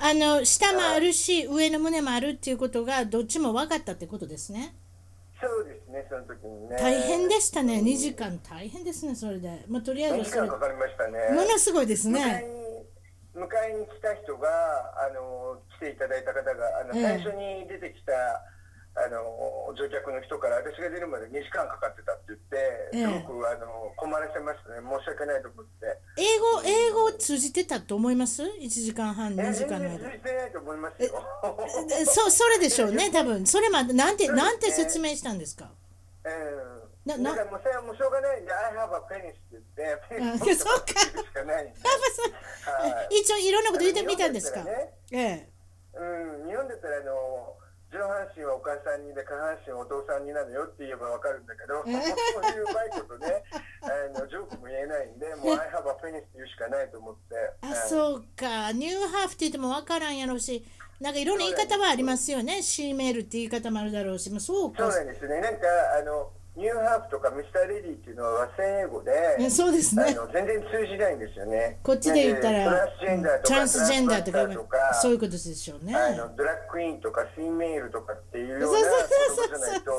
[0.00, 4.74] あの下もあるし上の胸もあるっていうことがどっちも分かったってことですね。
[5.40, 6.76] そうですね、その時にね。
[6.78, 7.78] 大変でしたね。
[7.78, 9.64] 2時間大変ですねそれで。
[9.68, 11.18] まあとりあ2えずそ時間かかりましたね。
[11.30, 12.44] のすごいですね。
[13.34, 14.48] に迎えに来た人が
[14.98, 18.12] あの来ていただいた方があの、ええ最初に出てきた
[18.98, 19.22] あの
[19.78, 22.56] 乗客の人から私が出るまで2時間かかってたって言って、
[22.92, 23.04] ええ。
[23.22, 24.82] すごくあの困らせましたね。
[24.82, 25.98] 申し訳ないと思って。
[26.18, 29.98] 英語英語を通じてたと思います？1時間半2時間の間。
[29.98, 30.16] 全然続。
[30.16, 31.12] いてないと思いますよ。
[32.00, 33.46] えそうそれでしょうね 多分。
[33.46, 34.34] それまでなんてね。
[34.34, 35.70] なんて説明したんですか？
[36.24, 37.30] うんなな。
[37.30, 41.80] だからもうそれはもうしょうがないんで「I have a penis」って言ってペニあスしかないんで。
[41.80, 43.20] はい。
[43.20, 44.64] 一応いろんなこと言ってみたんですか？
[44.64, 44.94] ね。
[45.12, 45.48] ええ。
[45.94, 47.56] うん、日本だったらあの
[47.90, 53.44] 上半身はお母さんにで下半身はお父さんになのよって言えばわかるんだけど、 そういううまいことね、
[53.80, 57.34] あのジョークも言えないんで、もう I have a penis って言うしかないと思って。
[57.62, 58.72] あ、はいそうか。
[58.72, 60.64] ニューハーフって言っても分からんやろうし、
[61.00, 62.62] なんかいろんな言い方はありますよね。
[62.62, 64.90] シーメールって言い方もあるだろうし、まあ、そうか。
[64.90, 65.40] そうなんですね。
[65.40, 65.66] なんか
[65.98, 70.10] あのニューハーフとかミスターレディっていうのは和製英語で、ねそうですね。
[70.10, 71.78] あの全然通じないんですよね。
[71.84, 72.88] こっちで言ったら、
[73.46, 75.94] トランスジェンダーとかとか、かそういうことでしょうね。
[75.94, 79.92] あのドラッグクイーンとかフィメールとかっていうよそううなそう言葉じゃないと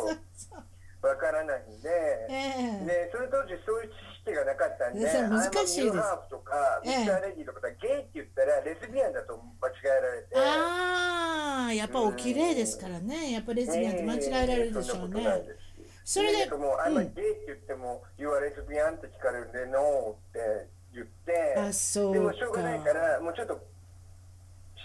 [1.07, 1.89] わからないんで。
[2.27, 3.95] ええでその当時そういう知
[4.27, 13.31] 識がなかったんで、難しいですニューハーフとか、ええミスターレディとか、ゲイって言ったらレズビアンだと間違えられて、ああ、やっぱお綺麗ですからね。
[13.31, 15.23] やっぱレズビアンって間違えられるでしょうね。
[15.23, 15.68] です
[16.09, 17.13] それでなんかもう、あんまうん。
[17.13, 22.19] りゲイって言っても、You are レズビアンって聞かれるんで、ノーって言って、あそうか。
[22.19, 23.61] でもしょうがないから、もうちょっと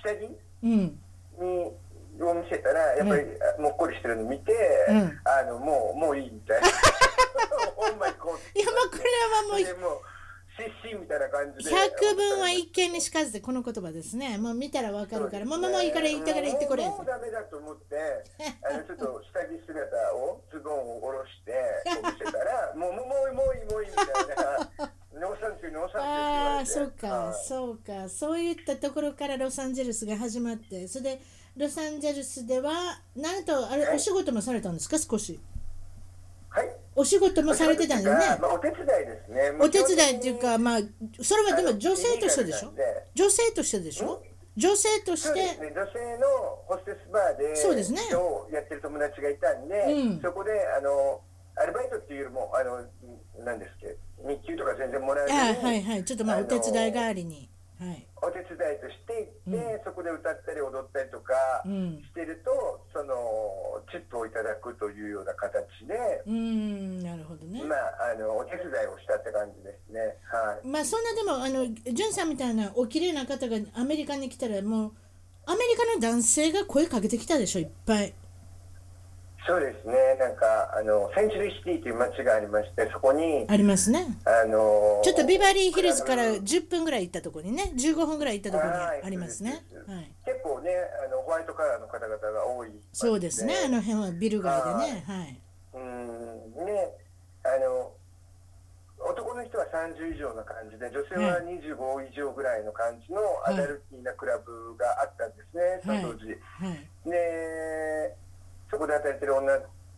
[0.05, 0.29] 下着
[0.63, 1.01] うん。
[1.41, 1.73] に
[2.21, 3.23] を見せたら、やっぱり、
[3.57, 4.53] あもっこりしてるの見て、
[4.91, 5.19] うん。
[5.25, 6.69] あのもうもういいみたいな。
[7.75, 8.59] ほんまにこう。
[8.59, 10.01] いや、まあこれはもう、
[10.57, 11.71] 失神みたいな感じで。
[11.71, 14.39] 100分は一見にしかずでこの言葉ですね。
[14.39, 15.45] もう見たらわかるから。
[15.45, 16.85] もうもういいから言ってから言ってこれ。
[16.87, 17.97] もうもうダメだと思って、
[18.63, 21.53] あのちょっと下着姿を、ズボンを下ろして、
[22.03, 24.91] 見せたら、 もうもうもうもういいもういいみたいな。
[25.95, 31.21] ああ、あそうか、はいそうかそういったところからロサンゼルスが始まってそれで
[31.57, 32.73] ロサンゼルスでは
[33.17, 34.99] なんとあれはいお仕事もされたんですか？
[34.99, 35.54] 少しはい。
[36.97, 39.53] お仕事もされてたんだよねまあ、お手伝いですね。
[39.61, 40.79] お手伝いっていうかまあ
[41.23, 42.73] それはでも女性としてでしょ？
[43.15, 44.23] 女性としてでしょ？
[44.57, 45.29] 女性として？
[45.29, 46.27] そうですね、女性の
[46.69, 48.01] ホステスバーでそうですね。
[48.15, 50.21] をやってる友達がいたんで、うん。
[50.23, 51.21] そこであの
[51.57, 53.87] アルバイトっていうよりもあのなんですけ？
[54.23, 56.05] ど日給とか全然もらえずに、あはいはい。
[56.05, 58.07] ちょっとまあお手伝い代わりにはい。
[58.23, 61.35] お手伝いとして行って、そこで歌ったり踊ったりとか
[61.67, 62.03] うん。
[62.03, 62.51] してると、
[62.93, 63.15] その
[63.91, 65.95] チップをいただくというような形で、
[66.27, 67.63] うーんなるほどね。
[67.65, 70.01] まああのお手伝いをしたって感じですね。
[70.31, 70.67] はい。
[70.67, 74.93] まあそんなでもあのジュンさんみたいなお綺麗な方がアメリカに来たらもう
[75.47, 78.15] アメリカの男性が声かけてきたでしょいっぱい
[79.47, 80.17] そうですね。
[80.19, 84.07] なんかあのセンチュリーシティという街がありまして、そこにありますね。
[84.25, 89.03] あのちょっとビバリーヒルズからクラブ10分ぐらい行ったところにね15分ぐらい行ったところにはい。
[89.05, 89.65] ありますね。
[89.87, 90.11] はい。
[90.25, 90.71] 結構ね
[91.05, 93.55] あのホワイトカラーの方々が多い、そうですね。
[93.67, 95.05] あの辺はビル街でね。
[95.07, 95.41] はい。
[95.75, 96.65] うん。
[96.65, 96.89] ね
[97.45, 97.93] あの
[99.07, 106.03] 男の人は30以上の感じで女性は25以上ぐらいの感じのアダルティーなクラブがあったんですね、はい。
[106.03, 106.33] その当時。
[106.41, 106.89] はい。
[107.05, 108.17] で
[108.71, 109.53] そこで働いてる女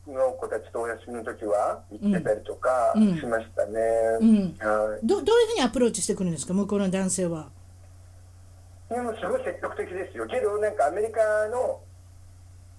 [0.06, 3.80] の子たちとお休みの時は行ってたりとかしましたね、
[4.20, 4.56] うん。
[4.58, 5.06] はい。
[5.06, 6.54] どどういうふうにアプローチしてくるんですか？
[6.54, 7.50] 向こうの男性は。
[8.88, 10.26] でもすごい積極的ですよ。
[10.26, 11.80] けどなんかアメリカの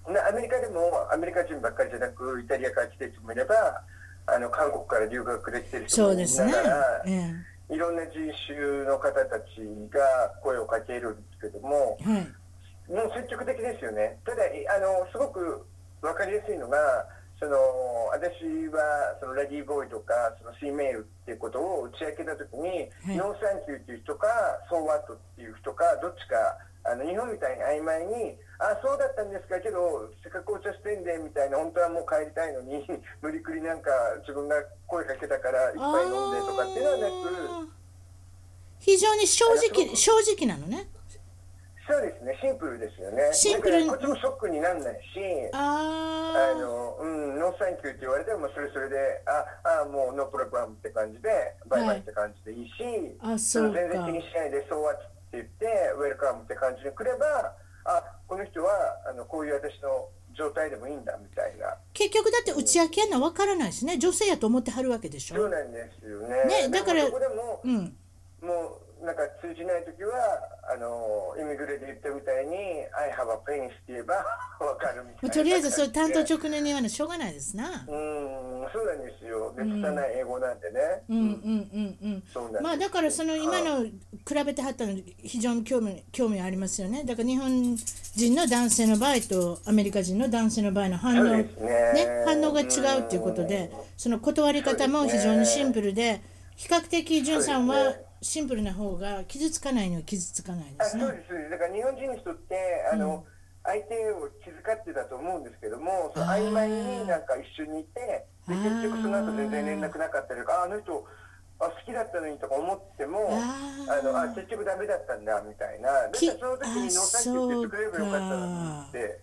[0.08, 3.82] なアメリカでもアメリカ人ばっかりじゃなくイタリアから来てる人もいれば
[4.26, 7.34] あの韓国から留学で来てる人もいながら、え
[7.68, 9.60] いろんな人種の方たち
[9.92, 10.00] が
[10.42, 12.26] 声をかけるんですけどもえはい。
[12.88, 14.18] もう積極的ですよね。
[14.24, 15.66] ただあのすごく
[16.00, 16.78] 分かりやすいのが
[17.38, 17.54] その
[18.10, 18.42] 私
[18.74, 23.16] はその ladyboy とかその shemale っていうことを打ち明けた時に、はい。
[23.16, 24.26] no thank you っていう人か
[24.68, 32.82] so what っていう人かどっちかあの日本みたいに曖昧にあそうだったんですかけどせっかくお茶してんでみたいな本当はもう帰りたいのに
[33.22, 33.90] 無理くりなんか
[34.26, 34.56] 自分が
[34.86, 37.06] 声かけたからいっぱい飲んでとかっていうのはな
[37.62, 37.78] く。
[38.80, 40.88] 非常に正直正直なのね
[41.88, 42.36] そうですね。
[42.38, 43.32] シンプルですよね。
[43.32, 55.00] シンプルこっちもショックにならないしあの、うん、 no thank you って言われても、それそれで、あ、あ、もう no problem って感じで、バイバイって感じでいいし、あそう全然気にしないで、 so what っ
[55.32, 55.64] て言って、
[55.96, 57.56] welcome って感じで来れば、
[57.88, 58.70] あ、この人は、
[59.08, 61.74] あの、こういう私の状態でもいいんだ、みたいな。
[61.94, 63.96] 結局だって打ち明けやんの分からないしね。
[63.96, 65.36] 女性やと思ってはるわけでしょ。
[65.36, 66.44] そうなんですよね。
[66.44, 67.16] ねだからも、
[67.64, 67.96] うん。
[68.42, 70.12] もう、なんか通じないときは、
[70.72, 72.56] あの、イミグレで言ったみたいに、
[72.92, 74.14] I have a penis って言えば、
[74.60, 75.18] わかるみたいな。
[75.22, 77.64] まあとりあえずそれ担当直年に言わないしょうがないですな。
[77.64, 79.52] うん、そうなんですよ。
[79.56, 80.80] で、拙い英語なんでね。
[81.08, 81.18] うん。
[81.18, 87.04] うんうんうんそうなんですまあだからその今の比べてはったの非常に興味興味ありますよね。
[87.04, 92.24] だから日本人の男性の場合とアメリカ人の男性の場合の反応そうですね。
[92.26, 96.20] 反応が違うっていうことでその断り方も非常にシンプルで
[96.56, 101.04] 比較的潤さんはシンプルな方が傷つかないのは傷つかないであすね。
[101.04, 101.50] そうですそうです。
[101.50, 102.56] だから日本人の人って
[102.92, 103.24] あの、
[103.64, 111.04] 相手を気遣ってたと思うんですけどもその曖昧になんか一緒にいてで結局その後全然連絡なかったりとかああの人
[111.60, 115.92] あ好きだったのにとか思ってもあのあ結局ダメだったんだみたいな。
[115.92, 119.20] だからきその時に no thank you って言ってくれればよかったのにって。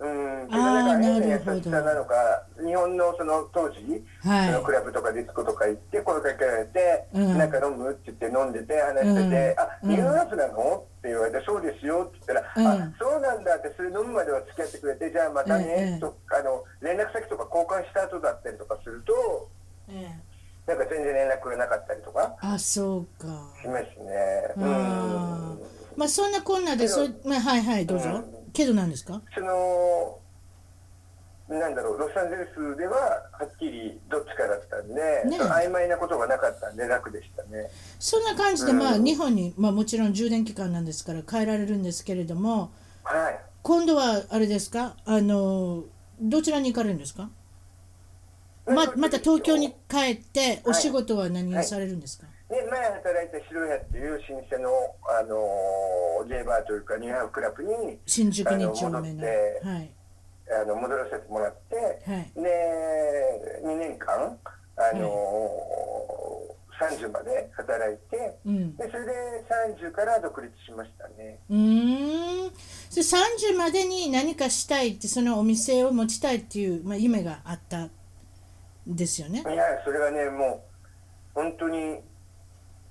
[0.00, 0.08] う
[0.44, 1.62] ん、けどあーなんか変な優なるほど。
[1.62, 4.52] しさなのか日本のその当時、はい。
[4.52, 7.38] そのクラブとかディスコとか行って声かけられて、うん。
[7.38, 9.94] なんか飲むって言って飲んでて話してて、うん。
[9.94, 10.76] あニューハーフなの？
[10.76, 12.82] って言われてそうですよって言ったら、うん。
[12.82, 19.48] あそうなんだってそれ飲むまでは付き合ってくれてじゃあまたね、うんとあの連絡先とか交換した後だったりとかすると
[19.88, 20.34] ええ。
[20.66, 23.52] なんか全然連絡がなかったりとかあそうか。
[23.60, 24.54] しますね。
[24.56, 25.58] うあん。
[25.58, 25.64] ー
[25.96, 28.24] まあそんなこんなでそ、まあ、はいはいどうぞ、うん。
[28.54, 29.20] けどなんですか？
[29.34, 30.18] その
[31.48, 32.96] なんだろうロサンゼルスでは
[33.32, 37.70] はっきりどっちかだったんで、ね曖昧なことがなかったんで楽でしたね。
[37.98, 39.04] そんな感じで、まあ、うん。
[39.04, 43.40] 日本に、まあ、もちろん充電期間なんですから帰られるんですけれどもはい。
[43.62, 44.96] 今度はあれですか？
[45.04, 45.84] あの
[46.20, 47.28] どちらに行かれるんですか？
[48.66, 54.70] ままた東京に帰ってお仕事は何をされるんですか、で前働いた白屋っていう老舗の、
[55.20, 55.22] あ
[56.22, 59.22] のゲイバーというかニューハーフクラブに新宿2丁目の。
[59.22, 59.90] はい
[60.50, 61.76] あの戻らせてもらって、
[62.10, 62.30] はい。
[62.34, 64.38] で2年間、
[64.76, 65.08] あの
[66.80, 68.76] 30まで働いてうん。
[68.76, 69.12] でそれで
[69.80, 71.38] 30から独立しましたね。
[71.48, 72.52] うーん。
[72.90, 77.90] それ30までに何かしたいってそのお店を持ちたいっていう、まあ、夢があったん
[78.86, 79.40] ですよね。
[79.40, 80.74] いやそれはねもう
[81.34, 82.00] 本当に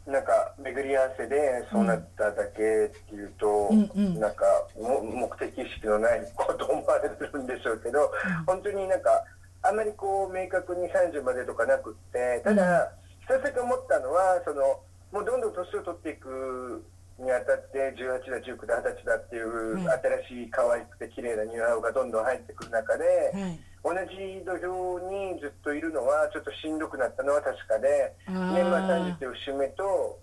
[0.06, 3.89] なんか巡り合わせでそうなっただけっていうと、うん。
[3.95, 4.45] うんなんか
[4.76, 8.12] も目的意識のないこと思われるんでしょうけど、
[8.45, 9.24] 本当になんか
[9.62, 12.91] あんまりこう明確に30までとかなくってただ、
[13.24, 14.80] 一つだけ思ったのはその
[15.12, 16.84] もうどんどん年を取っていく
[17.18, 19.88] にあたって18だ19だ20歳だっていううん。
[19.88, 25.00] 新しい可愛くて綺麗なニューハーフがどんどん入ってくる中で、はい同じ土俵
[25.36, 28.54] にずっといるのはちょっとしんどくなったのは確かであー。
[28.54, 28.72] 年末
[29.12, 30.20] 30っていう節目と、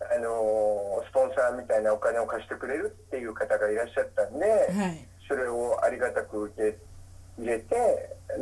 [0.00, 5.06] あのースポンサーみたいなお金を貸してくれるっていう方がいらっしゃったんで、はい。
[5.28, 6.76] それをありがたく受け
[7.38, 7.76] 入れて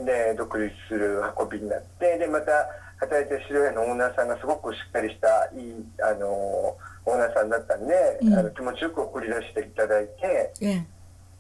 [0.05, 2.51] で独立する運びになってでまた
[2.99, 8.35] 働いてる白屋のオーナーさんがすごくしっかりしたいい、あのーオーナーさんだったんで、うん。
[8.35, 10.85] あの気持ちよく送り出していただいてえ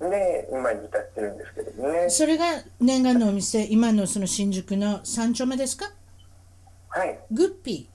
[0.09, 2.11] で今に至ってるんですけどもねえ。
[2.11, 2.46] それが
[2.80, 5.92] 念願のお店今のその新宿の三丁目ですか？
[6.88, 7.88] はいグッピ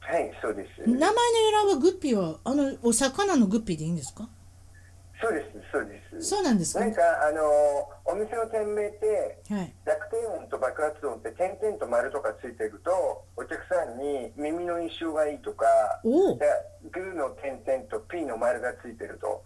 [0.00, 0.82] はい、そうです。
[0.82, 4.28] ー名前の由来はグッピーはあのお魚のグッピーでいいんですか？
[5.18, 6.28] そうです、そうです。
[6.28, 6.80] そうなんですか？
[6.80, 7.40] なんか、あの、
[8.04, 15.64] お店の店名って、はい濁点音と爆発音って点々と丸とかついてると、お客さんに耳の印象がいいとか、
[16.04, 19.42] おグーの点々と P の丸がついてると。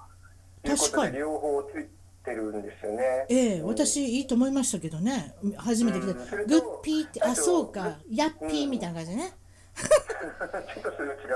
[0.69, 1.07] いうこ確かに。
[1.09, 1.87] とで両方つい
[2.25, 3.27] てるんですよね。
[3.29, 5.35] ええうん私いいと思いましたけどね。
[5.57, 7.99] 初めて来てうんそれとグッピーってあそうか。
[8.11, 9.33] ヤッピーみたいな感じね。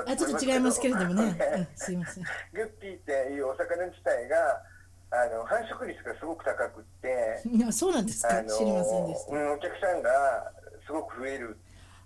[0.07, 1.69] あちょっと違いますけれどもね。
[1.77, 2.25] すいません。
[2.53, 4.37] グッピーっていうお魚自体が、
[5.11, 8.43] あの繁殖率がすごく高くって、 いやそうなんですか。
[8.45, 9.33] 知りませんでした。
[9.33, 10.53] うんお客さんが
[10.87, 11.57] すごごく増える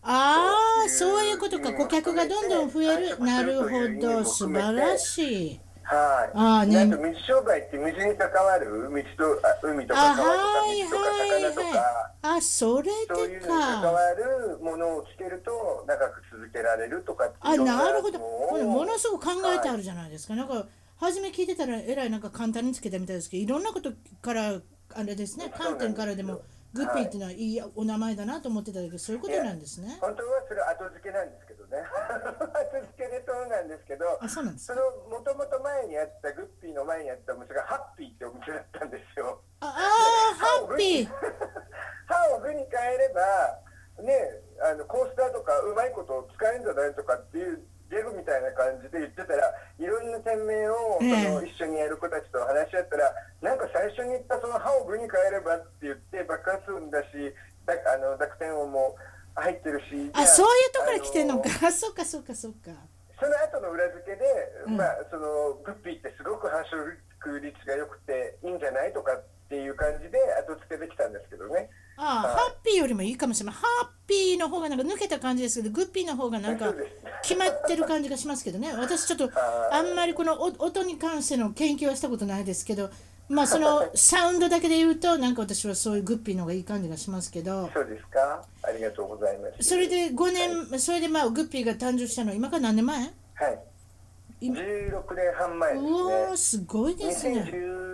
[0.03, 0.55] あ
[0.87, 1.73] あそういうことか。
[1.73, 3.19] 顧客がどんどん増える。
[3.19, 4.25] なるほど。
[4.25, 6.31] 素晴らしいはい。
[6.35, 8.91] あーねあと水商売って水に関わる？
[8.91, 11.09] 水とあ海とかあ川とかはい水とか。
[11.09, 12.37] はい魚とか、はい。
[12.37, 18.19] あそれそういうでのに関かわるものをつけると長く続けられるとかってあなるほど。
[18.19, 20.67] ものすごく考えてあるじゃないですか、なんか
[20.97, 24.61] 初め聞いてたらえらいなんか簡単につけたみたいですけどいろんなことから
[24.95, 25.51] あれですね。
[25.57, 26.43] 観点からでも
[26.75, 29.97] グッピーっていうのはいいお名前だなと思ってたけどそういうことなんですね。
[30.01, 31.79] 本当はそれ後付けなんですけどね。
[31.81, 34.19] 後付けでそうなんですけど。
[34.21, 39.41] あそうなんですそのもともと前にあったグッピーの前にあったお店がハッピーってお店だったんですよ。
[39.61, 41.09] ああーハッピー。
[42.07, 43.23] 歯を具に変えれば
[44.03, 49.49] ねあのコースターとかうまいこと使えるんじゃないとかっていうギャグみたいな感じで言ってたら
[49.81, 57.33] いろんな店名をその、ええ一緒にやる子たちと話し合ったらなんか最初に言ったその歯を具に変えればって言って爆発音だし
[57.65, 58.97] だあの濁点音も
[59.37, 61.49] 入ってるしあそういうとこから来てんのか。
[61.65, 62.73] ああ そっかそっかそっか。
[63.19, 64.25] その後の裏付けで、
[64.67, 64.77] うん。
[64.77, 71.71] まあそのグッピーってすごく繁殖率が良くていいんじゃないとかっていう感じで後付けできたんですけどね。
[72.01, 76.73] ああ、はいハッピーよりもいいかもしれないハッピーの方がなんか抜けた感じですけどグッピーの方がなんか
[77.23, 79.31] 決まってる感じがしますけどね私ちょっとは
[79.75, 82.91] いあんまりこのお音に関しての研究はしたことないですけど
[83.29, 88.43] まあそのサウンドだけで言うとなんか私はそういうグッピーの方がいい感じがしますけどそうですか？
[88.63, 89.69] ありがとうございます。
[89.69, 90.33] それで5
[90.73, 92.99] 年それでまあグッピーが誕生したのは今から何年前？
[93.01, 93.59] はい。
[94.41, 96.37] 今16年半前ですうわーね。
[96.37, 97.88] すごいですね2010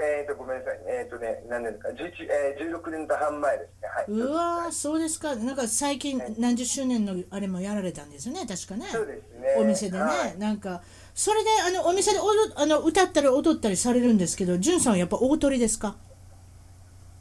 [0.00, 0.84] えっ、とごめんなさいね。
[1.00, 1.94] えっ、とね何年か11、
[2.30, 3.88] えー、16年と半前ですね。
[3.88, 4.04] はい。
[4.08, 9.54] うわーそうですかなんか最近はい何十周年のあれもやられたんですよね確かねそうですね。
[9.58, 10.82] お店でね、はいなんか
[11.14, 15.96] それであのお店で踊あの歌ったり踊ったりされるんですけど、じゅんさんはやっぱ大鳥ですか？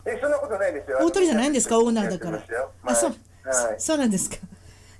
[0.05, 0.99] えそんなことないですよ。
[1.01, 2.43] 大鳥じゃないんですか、オーナーだから。
[2.85, 3.15] あ、そう、は
[3.73, 3.75] い。
[3.79, 4.37] そうなんですか。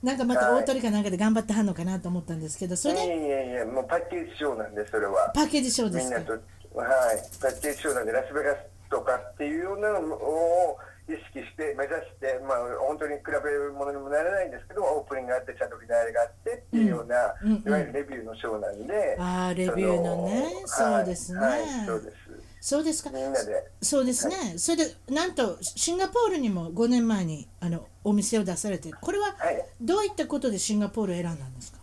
[0.04, 3.06] なんかまたはい大鳥かなんかで頑張ってはんのかなと思ったんですけど、それで？
[3.06, 5.32] いやいやいやもうパッケージショーなんでそれは。
[5.34, 6.18] パッケージショーですか？
[6.20, 6.42] みんなと。
[6.84, 8.58] はいパッケージショーなんでラスベガス
[8.90, 19.16] とかっていうようなのを意識して目指してまあ本当に比べるものにもならないんですけどオープニングがあってちゃんとフィナーレがあってっていうような、うんうんうんいわゆるレビューのショーなんで。
[19.20, 22.16] あーレビューのねそうですねはいはいそうです。
[22.60, 23.10] そうですか。
[23.12, 23.64] みんなで。
[23.82, 24.36] そうですね。
[24.58, 29.64] それでなんとシンガポールにも5年前にあのお店を出されて、これははい。
[29.80, 31.77] どういったことでシンガポールを選んだんですか？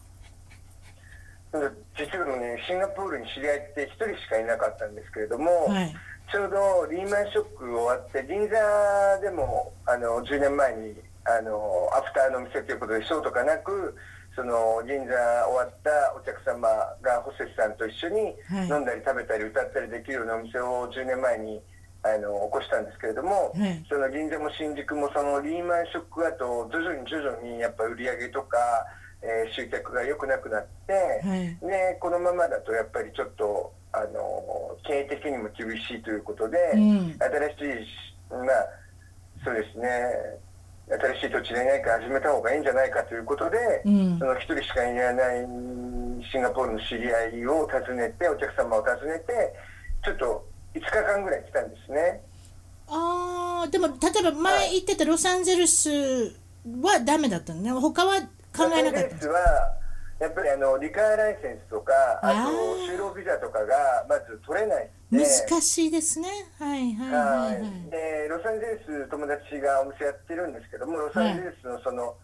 [1.96, 5.94] 実はねシンガポールに知り合いって一人しかいなかったんですけれども、はい。
[6.32, 8.56] ちょうどリーマンショック終わって銀座
[9.20, 13.94] でもあの10年前にあのアフターの店ということでショーとかなく
[14.34, 15.14] その銀座
[15.46, 16.66] 終わったお客様
[17.02, 21.60] がホステスさんと一緒にはい飲んだり食べたり歌ったりできるようなお店を10年前に
[22.02, 28.58] あの起こしたんですけれども、はいその銀座も新宿もそのリーマンショック後徐々に徐々にやっぱ売り上げとか、
[29.24, 31.56] えー集客が良くなくなって、はい。
[31.66, 37.16] でこのままだとやっぱりちょっとあの経営的にも厳しいということで、うん。
[37.18, 37.88] 新しい
[38.30, 38.68] まあ
[39.42, 39.88] そうですね。
[41.16, 43.56] 新しい土地で何か始めた方がいいんじゃないかということで、
[43.86, 44.18] うん。
[44.18, 45.14] その一人しかいない
[46.30, 49.54] シンガポールの知り合いを訪ねてお客様を訪ねて
[50.04, 52.20] ちょっと5日間ぐらい来たんですね。
[52.88, 55.90] ああでも例えば前言ってたロサンゼルス
[56.82, 57.70] はダメだったのね。
[57.70, 58.20] 他は
[58.56, 59.78] 考えなかったロサンゼルスは
[60.20, 61.92] やっぱりあのリカーライセンスとか
[62.22, 65.18] ああとー就労ビザとかがまず取れないで。
[65.50, 66.28] 難しいですね。
[66.58, 67.54] はいはいはいははい。
[67.58, 72.14] い、でロサンゼルス友達がお店やってるんですけどもロサンゼルスのその、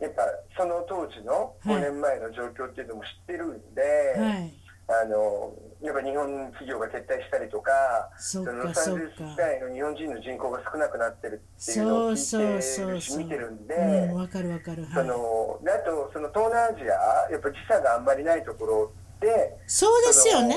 [0.00, 0.22] やっぱ
[0.56, 1.76] その当時のはい。
[1.76, 3.82] 5年前の状況っていうのも知ってるんで、
[4.18, 4.52] はい
[4.88, 7.72] あのやっぱ日本企業が撤退したりとか
[8.16, 13.00] そのロサンゼルス自体の日本人の人口が少なくなってるっていうのをそう聞いてるしそうそう。
[13.00, 13.74] そう見てるんで。
[13.74, 13.78] う
[14.12, 14.86] んわかるわかる。
[14.86, 15.08] そはい。
[15.08, 20.56] のであとその東南アジアやっぱ時差があんまりないところでそうですよね。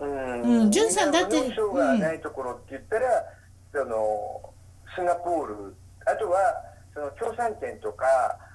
[0.00, 3.24] うん、うんジュンさんだって日本のがないところって言ったら、
[3.72, 4.52] その
[4.94, 5.74] シンガポール
[6.06, 6.38] あとは
[6.94, 8.06] その共産圏とか、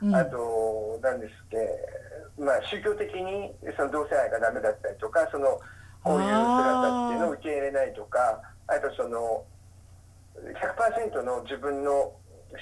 [0.01, 0.15] うん。
[0.15, 1.57] あと何ですっけ
[2.41, 5.59] まあ宗教的にその同性愛がダメだったりとかその
[6.03, 9.45] こういう姿っていうのを受け入れないとかあとその
[10.35, 12.11] 100%の自分の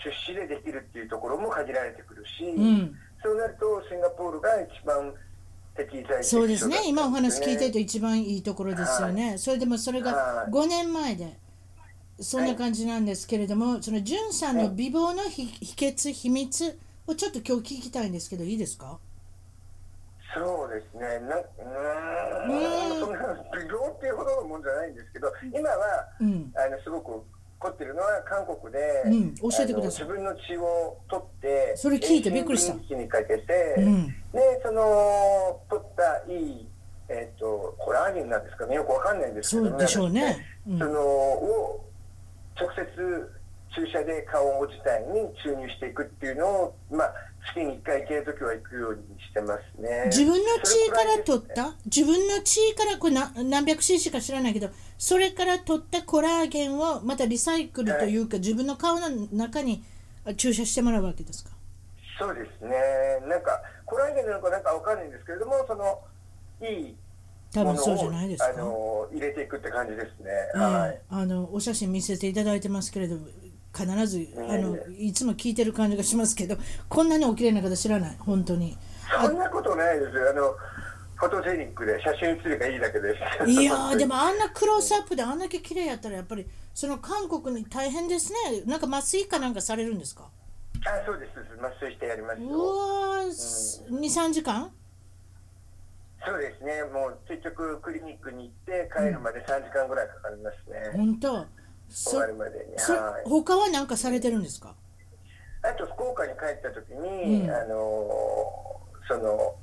[0.04, 2.96] 出資でできるっていうところも限られてくるし、うん。
[3.24, 5.14] そうなるとシンガポールが一番
[5.76, 6.78] 適材適所だったんですそうですね。
[6.86, 10.52] 今お話聞いてると一番いいところですよね、それでもそれがはい。
[10.52, 11.38] 5年前で
[12.22, 19.00] そんな感じなんですけれども、そのじゅんさんの美貌の秘秘訣秘密をちょっと今日聞きたいんですけどいいですか？
[20.34, 21.20] そうですね。
[21.28, 21.40] なう
[22.98, 23.20] んそんな
[23.54, 26.54] 美容っていうほどのもんじゃないんですけど今はうん。
[26.56, 27.24] あのすごく
[27.60, 29.36] 凝ってるのは韓国で、うん。
[29.36, 30.06] 教えてください。
[30.06, 32.74] 自分の血を取ってそれ聞いてびっくりした。
[32.74, 34.08] 遠心分離器にかけて、うん。
[34.08, 34.14] で
[34.64, 36.68] その取ったいい、
[37.10, 38.76] えっとコラーゲンなんですかね。
[38.76, 40.46] よくわかんないんですけどそうでしょうね。
[40.68, 40.80] うん。
[40.80, 41.86] そのを
[42.60, 43.32] 直接
[43.74, 47.14] 注射で顔自体に注入していくっていうのを、まあ、
[47.54, 50.04] 月に1回行けるときは行くようにしてますね。
[50.08, 51.56] 自分の血から取っそれくらいですね。
[51.56, 59.82] た自分の血からこれな何百 cc か知らないけどそれから取ったコラーゲンをまたリサイクルというか、自分の顔の中に
[60.26, 61.52] あ注射してもらうわけですか？
[62.20, 62.72] そうですね。
[63.28, 66.00] なんかコラーゲンなのかなんかわかんないんですけれどもその
[66.62, 66.96] いい
[67.54, 68.50] 多分そうじゃをないですか。
[68.50, 70.96] あの入れていくって感じですね、ははい。
[70.96, 73.18] い、あのお写真見せていただいてますけれど
[73.76, 76.58] 必ずあのいつも聞いてる感じがしますけど
[76.90, 78.16] こんなにお綺麗な方知らない。
[78.20, 78.78] 本当に。
[79.22, 80.30] そんなことないですよ。
[80.30, 80.56] あの
[81.16, 83.14] フォトジェニックで写真写りがいいだけで。
[83.46, 88.62] すいやー でもあんなクロースアップであんだけ綺麗やったらやっぱりその韓国に大変ですね。
[88.66, 90.30] なんか麻酔かなんかされるんですか？
[90.84, 94.72] あそうです麻酔してやりますうよわー23時間？
[96.26, 96.84] そうですね。
[96.94, 101.32] もう結局クリニックに行って帰るまで3時間ぐらいかかりますね、本当？
[101.34, 101.48] 終
[101.90, 102.66] そわるまでに。
[102.78, 103.24] そはい。
[103.28, 104.76] 他は何かされてるんですか？
[105.64, 107.50] あと福岡に帰った時に、うん。
[107.52, 109.56] あのその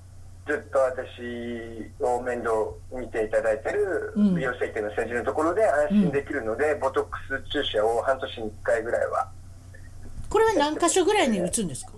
[0.46, 2.50] ずっと私を面倒
[2.92, 4.34] 見ていただいてるうん。
[4.34, 9.30] 美容整形の先生のところで安心できるので、ボトックス注射を半年に1回ぐらいは。
[10.28, 11.92] これは何箇所ぐらいに打つんですか？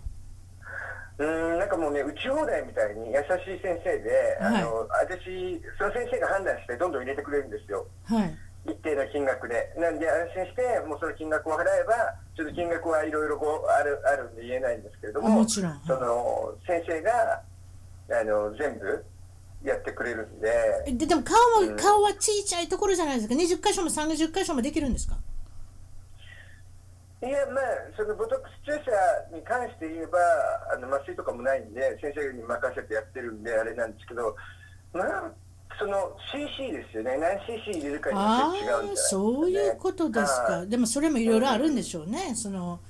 [1.21, 4.63] うーんなんかもうね打ち放題みたいに優しい先生で、はい。
[4.63, 7.87] あの私その先生が判断してどんどん入れてくれるんですよ。
[8.09, 8.37] はい。
[8.65, 9.73] 一定の金額で。
[9.77, 11.95] なんで安心してもうその金額を払えば
[12.37, 15.81] ちょっと金額はいろいろこうあるあるんで言えないんですけれどももちろん。
[15.87, 17.43] その先生が
[18.21, 19.05] あの全部
[19.63, 20.49] やってくれるんで。
[20.87, 23.35] えででも顔は顔は小さいところじゃないですか。
[23.35, 25.17] 20箇所も30箇所もできるんですか？
[27.23, 27.65] いやまあ
[27.97, 30.19] そのボトックス注射に関して言えば
[30.73, 34.35] あの麻酔とかもないんで先生に任せてやってるんであれなんですけど
[34.95, 35.31] まあ
[35.79, 37.17] その CC ですよね。
[37.17, 40.69] 何 CC 入れるかによあって違うんじゃね、そういうことですか、はい。
[40.69, 42.81] でもそれもいろいろあるんでしょうね、その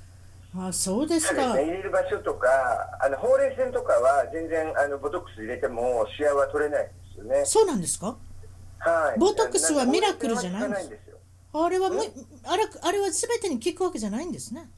[0.57, 2.47] あそうですかね、入れる場所とか
[3.01, 7.45] あのほうれい線とかは全然あのボトックス入れてもシワは取れないんですよね。
[7.45, 8.17] そうなんですか？
[8.79, 11.10] はい、ボトックスはミラクルじゃないんです。
[11.53, 11.99] あれはむ
[12.43, 14.69] あれあれは全てに効くわけじゃないんですね。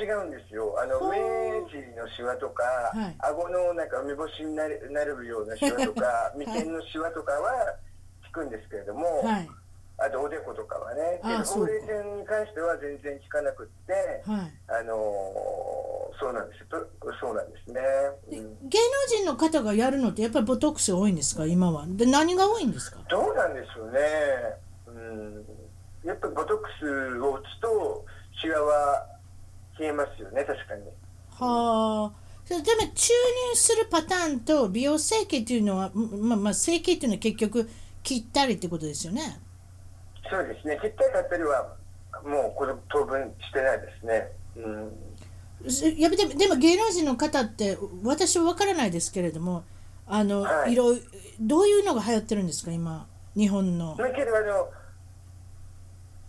[0.00, 0.76] 違うんですよ。
[0.80, 1.16] あの目
[1.70, 3.16] 尻のシワとか、はい。
[3.18, 6.38] 顎のなんか梅干しになるなるようなシワとか、 い。
[6.46, 7.74] 眉間のシワとかは
[8.32, 9.50] 効くんですけれども、はい。
[9.98, 11.66] あとおでことかはね、あそうか。
[11.66, 14.52] ほうれい線に関しては全然効かなくって、はい。
[14.68, 16.76] あのーそうなんですと
[17.20, 17.80] そうなんですね。
[18.28, 24.00] でうん芸能人の方がやるのってやっぱりボトックスが多いんですか今はで何が多いんですかどうなんでしょうね。
[24.86, 25.46] うん、
[26.04, 28.04] やっぱボトックスを打つと
[28.40, 29.06] シワは
[29.76, 30.82] 消えますよね、確かに。
[31.30, 32.12] はあ
[32.48, 32.62] でも
[32.94, 37.68] 注入するパターンと美容整形っていうのはまあまあ整形っていうのは結局
[38.02, 39.38] 切ったりってことですよね？
[40.30, 41.76] そうですね、切ったり買ったりは
[42.24, 44.32] もうこれ当分してないですね。
[44.56, 49.64] うん、やでもでも芸能人の方って私は分からないですけれども
[50.06, 51.02] あの、はいいろい
[51.38, 53.94] どういうのが流行ってるんですか今日本の？
[53.94, 54.68] あの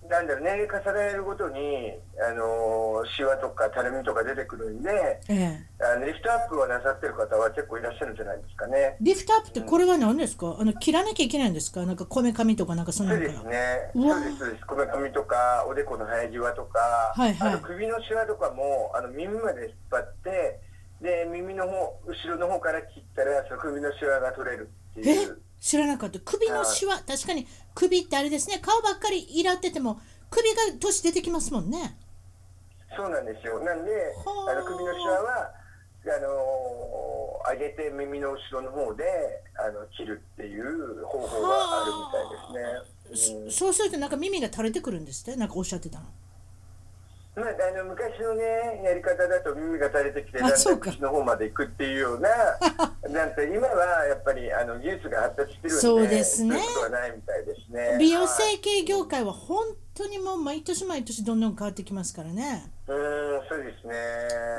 [0.10, 8.98] なんだろう年齢重ねるごとにあのシワとかたるみとか出てくるんでええ、あのリフトアップをなさってる方は結構いらっしゃるんじゃないですかね。
[9.00, 10.58] リフトアップってこれは何ですか？
[10.60, 11.86] あの切らなきゃいけないんですか？
[11.86, 13.92] なんかこめかみとかなんかそんなそうですね。
[13.94, 14.66] そうですそうです。
[14.66, 16.80] こめかみとかおでこの生え際とか、
[17.16, 20.60] はいはいあと首のシワとかもあの耳まで引っ張って
[21.02, 25.40] で耳の方後ろの方から切ったらその首のシワが取れるってえいう。
[25.60, 26.20] 知らなかった。
[26.20, 28.60] 首のシワ確かに首ってあれですね。
[28.62, 30.00] 顔ばっかりいらってても
[30.30, 31.98] 首が年出てきますもんね。
[32.96, 33.60] そうなんですよ。
[33.60, 34.52] なんではあ。
[34.52, 35.54] あの首のシワは
[36.06, 39.04] あの上げて耳の後ろの方で
[39.58, 43.40] あの切るっていう方法があるみたいですね。
[43.44, 43.52] うん。
[43.52, 45.40] そそうするとなんか耳が垂れてくるんですって？
[45.40, 46.06] なんかおっしゃってたの
[47.40, 52.30] まあ、あの昔のねやり方だと耳が垂れてきてだんだんか口の方まで行くっていうような
[53.10, 56.60] なんて今はやっぱりあの技術が発達してるんでそうですね。
[56.60, 57.98] そうないみたいですね。
[58.00, 62.72] 美容はい整形業界は本当にもう毎年毎年どんどん変わってきますからね。
[62.88, 63.96] うーんそうですね。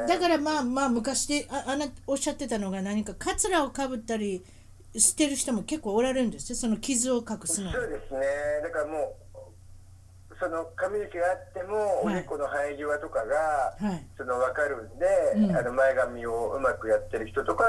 [0.09, 4.45] だからまあまあ昔でああなおっしゃってたのが何かカツラをかぶったり
[4.97, 7.73] してる人も結構おられるんですよその傷を隠すの。
[7.73, 8.21] そうですね。
[8.63, 9.30] だからもう
[10.41, 12.15] その髪の毛があっても、はい。
[12.15, 14.07] おでこの生え際とかが、はい。
[14.17, 15.07] その分かるんで、
[15.49, 15.57] うん。
[15.57, 17.65] あの前髪をうまくやってる人とか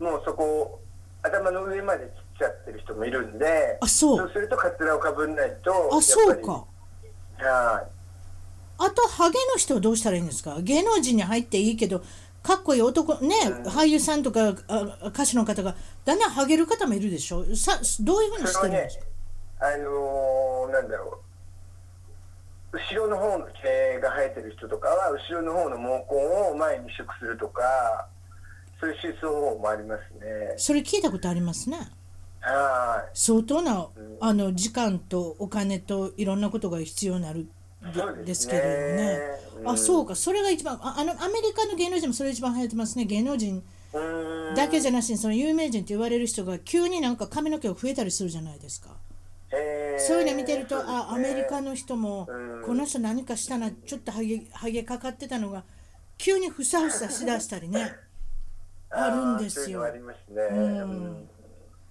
[0.00, 0.80] もうそこを
[1.22, 4.30] 頭の上まで切っちゃってる人もいるんであそう。
[4.32, 6.64] するとカツラをかぶんないとあそうか。
[7.38, 7.86] はい。
[8.76, 10.58] あとハゲの人はどうしたらいいんですか？
[10.60, 12.02] 芸能人に入っていいけど
[12.42, 13.34] かっこいい男ね、
[13.66, 17.44] 俳優さんとかあ歌手の方がだんだんハゲる方もいるでしょ？
[17.56, 19.04] さどういうふうにしてるんですか、
[19.60, 21.33] あのーなんだろう、
[22.74, 27.62] 後ろの方の毛が生えてる人とかは、後ろの方の毛根を前に縮するとか、
[28.80, 30.54] そういう手術方法もありますね。
[30.56, 31.78] それ聞いたことありますね
[32.40, 33.88] は相当な
[34.20, 37.48] あの時間とお金といろんなことが必要になるい。
[38.18, 39.20] でですけれどね。
[39.66, 43.62] あそうかそれが一番ああのアメリカの芸能人もそれ一番流行ってますね芸能人
[44.56, 48.90] だけじゃなしにその有名人って言われる人が急になんか髪の毛が増えたりするじゃないですか。
[49.98, 52.62] そういうの見てると、ねあアメリカの人もうん。
[52.64, 55.64] この人何かしたなちょっとハゲハゲかかってたのが
[56.16, 57.94] 急にふさふさしだしたりね
[58.90, 59.82] あるんですよ。
[60.50, 60.56] うん。
[60.56, 61.28] うん。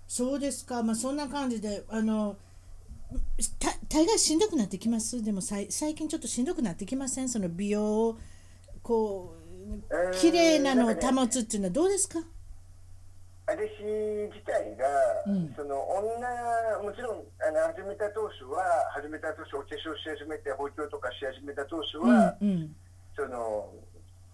[0.07, 0.81] そうですか。
[0.83, 2.37] まあそんな感じであの
[3.59, 5.21] た大概しんどくなってきます。
[5.21, 7.29] でもさい最近ちょっとしんどくなってきません？
[7.29, 8.17] その美容を
[8.81, 9.35] こ
[9.69, 12.19] う綺麗なのを保つっていうのはどうですか？
[13.45, 13.83] 私
[14.31, 14.87] 自体が、
[15.27, 15.53] うん。
[15.55, 18.63] その女もちろんあの始めた当初は
[18.95, 22.75] 始めた当初お化粧し始めて包丁とかし始めた当初うんは、うん。
[23.15, 23.67] その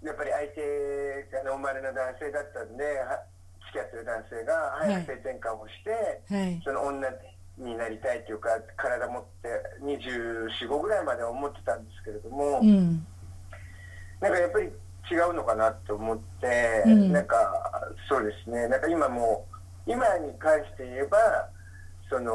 [0.06, 3.26] やっぱり相手がノーマルな男性だったんでは
[3.74, 4.94] 付き合ってる男性がはい。
[4.94, 5.90] 早く性転換をして、
[6.30, 6.62] はい。
[6.64, 7.10] その女
[7.58, 9.50] になりたいというか体持って
[9.82, 13.06] 245ぐらいまでは思ってたんですけれども、うん。
[14.22, 14.70] なんかやっぱり
[15.12, 17.12] 違うのかなと思って、うん。
[17.12, 17.36] なんか
[18.08, 18.68] そうですね。
[18.68, 19.46] なんか今も
[19.88, 21.18] う今に関して言えば
[22.10, 22.30] その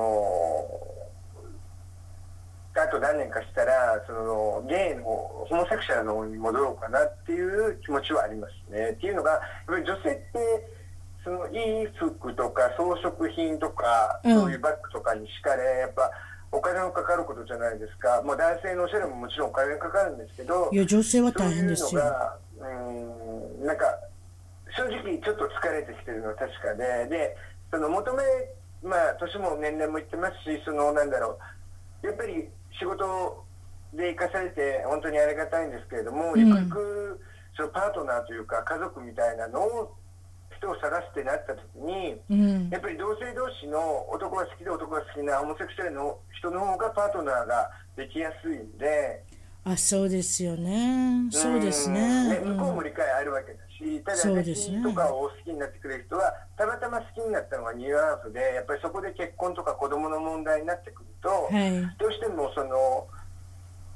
[2.76, 8.90] あと何年かしたらそのゲイのホモセクシャルの方に戻ろうかなっていう気持ちはありますね。
[8.90, 10.74] っていうのがやっぱり女性って
[11.22, 14.40] そのいい服とか装飾品とか、うん。
[14.40, 16.10] そういうバッグとかにしかれやっぱ
[16.50, 21.88] お金のかかることじゃないですか、まあ、男性のおしゃれももちろんお金がかかるんですけどいや女性は大変ですよ。
[21.88, 23.84] そういうのがうーんなんか
[24.76, 27.36] 正直ちょっと疲れてきてるのは確かでで
[27.70, 28.22] その求め
[28.82, 31.38] まあ年も年齢もいってますしそのなんだろ
[32.02, 32.48] うやっぱり
[32.78, 33.44] 仕事
[33.94, 37.20] で生かされて本当にありがたいんですけれども、うんゆくゆく
[37.56, 39.94] そのパートナーというか家族みたいなのを
[40.58, 49.22] 人を探してなった時にうんやっぱり同性同士の男が好きで男が好きなホモセクシャルの人の方がパートナーができやすいんで。
[49.66, 51.26] あそうですよね。
[51.30, 52.38] そうですね。
[52.44, 52.56] うん。
[52.58, 54.78] 向こうも理解あるわけだし、ただそうですね。
[54.78, 61.80] 私とかを好きになってくれる人は、たまたま好きになったのがニューアーフで、やっぱりそこで結婚とか子供の問題になってくると、はい。
[61.98, 63.08] どうしてもその、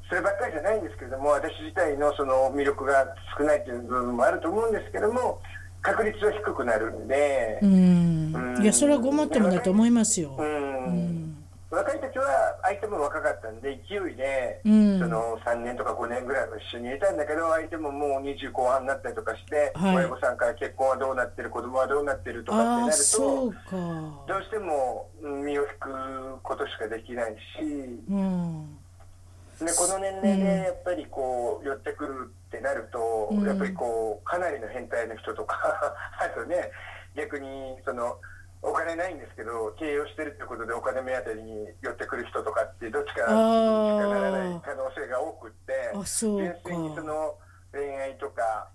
[0.09, 3.05] そればっかりじゃないんですけれども、私自体のその魅力が
[3.37, 5.43] 少ないという部分もあると思うんですけども、
[5.83, 7.59] 確率は低くなるんで。
[7.63, 8.63] う、ん。
[8.63, 10.35] いやそれはごもっともだと思いますよ。
[10.39, 10.85] うん。
[10.87, 11.45] うん。
[11.71, 12.25] 若い時は
[12.69, 14.99] 相手も若かったんで勢いで、うん。
[14.99, 19.97] その3年とか5年ぐらいは一緒にいたんだけど相手ももう20後半になったりとかして、はい。
[19.97, 23.53] 親御さんから結婚はどうなってる子供はどうなってるとかってなると
[24.29, 27.63] どうしてもうん身を引くことしかできないし、
[28.11, 28.77] うん。
[29.59, 33.47] でこの年齢でやっぱりこう寄ってくるってなると、うん。
[33.47, 35.57] やっぱりこうかなりの変態の人とか
[36.21, 36.71] あとね
[37.17, 38.19] 逆にその
[38.63, 46.59] お金ないんですけど経営をしてるってことでお金目当てに寄ってくる人とかってどっちかしかならない可能性が多くって純か。
[46.65, 47.35] 粋にその
[47.73, 48.69] 恋愛とか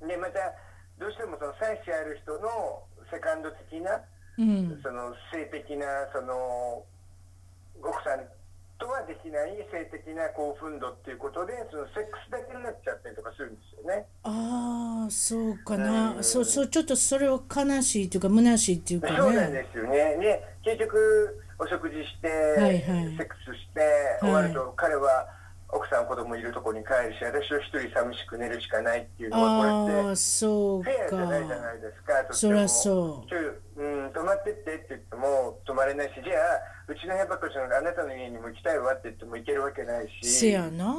[0.00, 0.52] でまた
[0.98, 2.82] どうしてもその妻子ある人の
[3.12, 4.00] セカンド的な
[4.38, 4.80] うん。
[4.82, 6.84] その性的なその
[7.82, 8.24] 奥さん
[8.78, 14.06] とはできない性的な興奮度っていうことでそのセックスだけになっちゃったりとかするんですよね。
[14.22, 16.24] ああそうかな、うん。
[16.24, 19.16] そうそうちょっとそれは悲しいというか虚しいっていうかね。
[19.16, 20.16] そうなんですよね。
[20.20, 22.80] で結局お食事して、いはい。
[23.16, 23.80] セックスして
[24.20, 25.26] 終わると、彼は
[25.68, 32.26] 奥さん子供いるところに帰るし私は一人寂しく寝るしかないっていうのはこれってああそうフェアじゃないじゃかないですか。
[32.30, 40.28] そりゃそううん、泊まってってって言っても泊まれないし、じゃあ、うちの部屋ばっかりじゃなくてあなたの家にも行きたいわって言っても行けるわけないし。
[40.28, 40.94] せやな。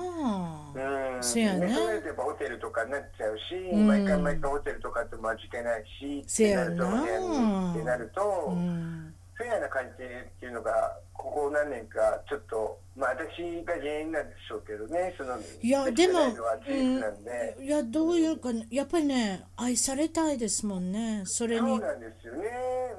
[0.75, 1.67] うん、せやね。
[1.67, 3.87] でそうやってやっぱホテルとかになっちゃうし、うん。
[3.87, 6.71] 毎回毎回ホテルとかっても味気ないし、せやな。
[6.71, 9.13] ってなると、部屋にってなると、うん。
[9.37, 17.55] フェアな関係っていうのが、ここ何年かちょっと、まあ私が原因なんでしょうけどね、その、いやでもないのは事実なんで。
[17.59, 17.65] うん。
[17.65, 21.67] いやどういうかやっぱりね愛されたいですもんねそれに。
[21.67, 22.46] そうなんですよね。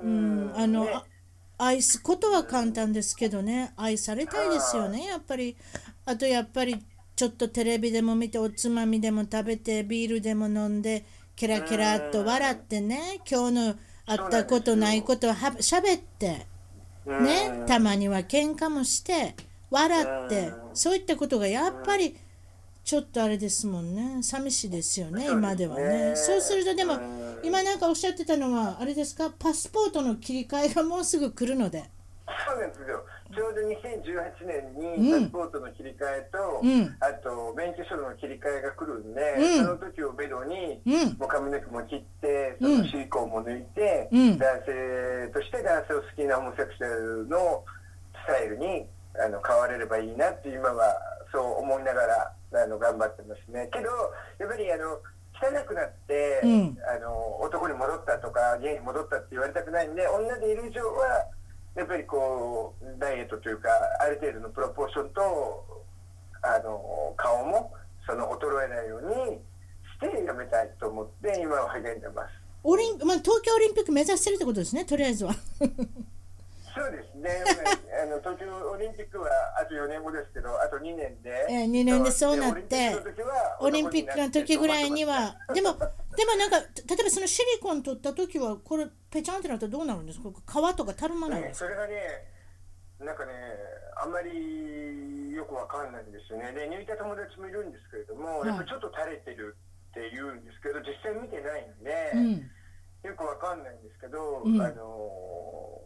[0.03, 0.93] うんあの、ね。
[0.93, 1.05] あ
[1.59, 3.73] 愛すことは簡単ですけどね。
[3.77, 5.57] 愛されたいですよねやっぱり。
[6.05, 6.85] あとやっぱり
[7.17, 11.05] ちょっとテレビでも見ておつまみでも食べてビールでも飲んで
[11.37, 13.75] ケラケラっと笑ってね今日の
[14.07, 16.47] あったことないことははしゃべって
[17.07, 17.65] うんね。
[17.67, 19.35] たまには喧嘩もして
[19.71, 20.55] 笑ってうん。
[20.75, 22.17] そういったことがやっぱり
[22.89, 24.23] ちょっとあれですもんね。
[24.23, 25.31] 寂しいですよねね。
[25.31, 26.17] 今ではね。
[26.17, 27.39] そうするとでもうん。
[27.43, 29.29] 今なんかおっしゃってたのはあれですか？
[29.29, 31.85] パスポートの切り替えがもうすぐ来るので。
[32.49, 33.05] そうなんですよ。
[33.37, 35.03] ちょうど2018年うん。
[35.03, 36.97] にパスポートの切り替えと、うん。
[37.01, 39.67] あと免許証の切り替えが来るんで、うん。
[39.67, 41.19] その時をめどに、うん。
[41.19, 42.79] もう髪の毛も切って、そうん。
[42.79, 44.39] のシリコンも抜いて、うん。
[44.39, 47.63] 男性として男性を好きなホモセクシャルの
[48.25, 50.97] スタイルにあの変われればいいなって今は
[51.31, 53.69] そう思いながらあの頑張ってますね。
[53.73, 53.89] けど
[54.39, 55.01] やっぱりあの
[55.39, 61.27] 汚くなって、うんあの男に戻ったとかゲイに戻ったって言われたくないんで女でいる以上は
[61.77, 63.69] やっぱりこうダイエットというか
[64.01, 65.85] ある程度のプロポーションと
[66.43, 67.73] あの顔も
[68.07, 72.29] その衰えないようにしてやめたいと思って今は励んでます。
[72.65, 75.33] オリン、まあ、東京オリンピック目指してるってことですねとりあえずは
[76.79, 77.43] そうですね。
[78.03, 79.29] あの東京オリンピックは
[79.61, 81.47] あと4年後ですけど、あと2年で。
[81.51, 82.97] えー二年でそうなって
[83.61, 86.65] オオリンピックの時ぐらいには でもでもなんか例
[87.01, 90.31] えばそのシリコン取った時はこれペチャンってなったらどうなるんですか？
[90.73, 91.67] 皮とかたるまないんねですか？
[91.67, 92.25] それがね、
[93.01, 93.33] なんかね、
[93.97, 96.53] あんまりよくわかんないんですよね。
[96.53, 99.57] で、抜いた友達もいるんですけれども、はいやっぱちょっと垂れてる
[99.91, 102.51] って言うんですけど、実際見てないんで、うん
[103.05, 105.78] よくわかんないんですけど、うんあの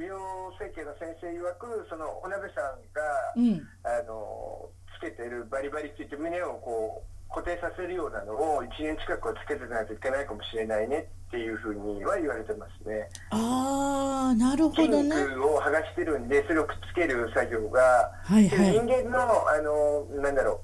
[0.00, 0.16] 美容
[0.58, 3.04] 整形の先生曰く、そのお鍋さんが、
[3.36, 3.60] うん。
[3.84, 13.08] あのつけてるバリバリって言って胸をこう固定させるようなのを1年近くはつけてないといけないかもしれないねっていうふうには言われてますね。
[13.30, 15.02] ああなるほ筋ど。
[15.02, 17.80] ね肉を剥がしてるんでそれをくっつける作業が、
[18.24, 18.70] はいはい。
[18.72, 20.60] 人間のあのなんだろ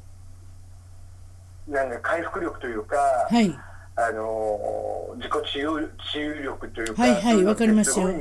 [1.68, 3.49] うなんだ回復力というか、はい
[3.99, 8.07] あの自己治癒治癒力というか、はいはいわかりますよ。
[8.07, 8.16] はい。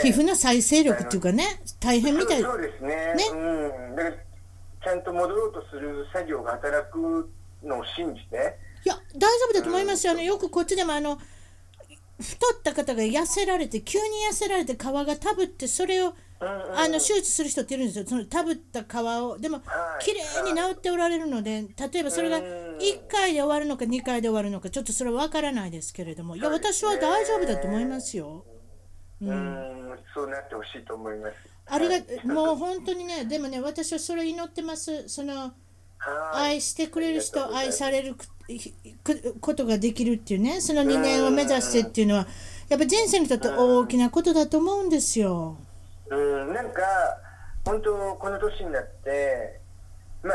[0.00, 1.44] 皮膚の再生力っていうかね
[1.80, 2.40] 大変みたい。
[2.40, 2.84] そうそうです。
[2.84, 3.14] ね。
[3.16, 4.16] ねうん、だから
[4.84, 7.28] ちゃんと戻ろうとする作業が働く
[7.64, 8.58] のを信じて。
[8.84, 10.12] いや大丈夫だと思いますよ。
[10.12, 11.18] あのよくこっちでもあの
[12.20, 16.14] 太った方が痩せられて急に痩せられて皮がたぶってそれを
[16.44, 18.04] あの手術する人っているんですよ。
[18.06, 19.38] そのたぶった皮を。
[19.38, 20.04] でもはい。
[20.04, 22.44] 綺麗に治っておられるので例えばそれがうん。
[22.78, 26.36] 1回で終わるのか2回で終わるのかちょっとそれは分からないですけれども。
[26.36, 28.44] いや私は大丈夫だと思いますよ。
[29.20, 31.34] うん、そうなってほしいと思います。
[31.66, 32.04] あれはい。
[32.26, 35.08] がもう本当にねでもね私はそれ祈ってます。
[35.08, 35.52] そのはい。
[36.54, 38.16] 愛してくれる人愛される
[39.40, 42.26] ことができるっていうねその2年を目指してっていうのは
[42.68, 45.58] やっぱ人生にとって大きなことだと思うんですよ。
[46.16, 46.82] うん、なんか、
[47.64, 49.60] 本当、この年になって、
[50.22, 50.34] ま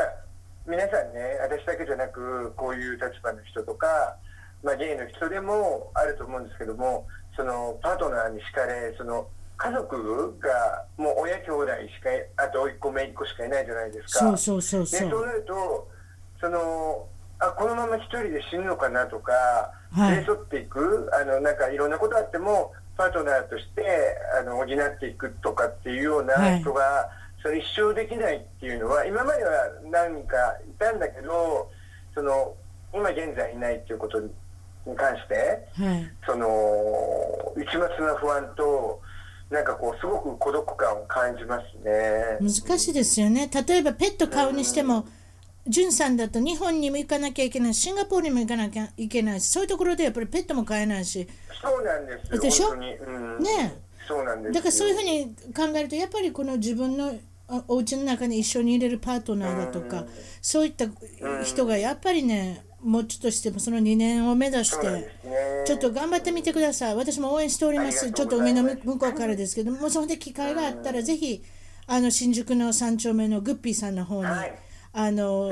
[0.66, 4.16] 皆さんね、私だけじゃなく、こういう立場の人とか、
[4.62, 7.06] まあ、ゲイの人でもあると思うんですけども、
[7.36, 14.18] そのパートナーにしかれ、その家族がもう親兄弟しかい、あと甥っ子、姪っ子しかいないじゃないですか。
[14.18, 15.10] そうそうそうでそう。
[15.10, 15.88] そうなると
[16.40, 17.06] その
[17.40, 26.60] あこのまま一人で死ぬのかなとか、はい連れ添っていくあのなんかいろんなことあってもパートナーとしてあの補っていくとかっていうようはない。
[26.60, 27.08] 人が
[27.40, 29.50] それ一生できないっていうのは今までは
[29.90, 30.36] 何人か
[30.68, 31.70] いたんだけど
[32.12, 32.52] その
[32.92, 34.28] 今現在いないっていうことに
[34.96, 35.34] 関して
[35.80, 36.10] はい。
[36.26, 36.46] その
[37.56, 39.00] 一抹な不安と
[39.50, 42.38] なんかこうすごく孤独感を感じますね。
[42.40, 43.48] 難しいですよね。
[43.66, 45.06] 例えばペット飼うにしても
[45.68, 51.28] じゅんさんだと日本にも行かなきゃいけないシンガポールにも行かなきゃいけないしそういうところでやっぱりペットも飼えないし。
[51.60, 52.40] そうなんですよ。
[52.40, 52.70] でしょ？
[52.70, 54.54] うん、ねそうなんですよ。
[54.54, 57.14] だからそういうふうに考えるとやっぱりこの自分の
[57.48, 60.04] あお家の中に一緒に入れるパートナーだとか、
[60.40, 60.86] そういった
[61.44, 65.64] 人がやっぱりねもうちょっとしてもその2年を目指してすね。
[65.66, 66.94] ちょっと頑張ってみてください。
[66.94, 68.12] 私も応援しております。
[68.12, 71.42] ちょっと海の向こうからですけどもそれで機会があったらぜひ
[71.86, 74.58] あの新宿の3丁目のグッピーさんの方に、はい
[75.00, 75.48] あの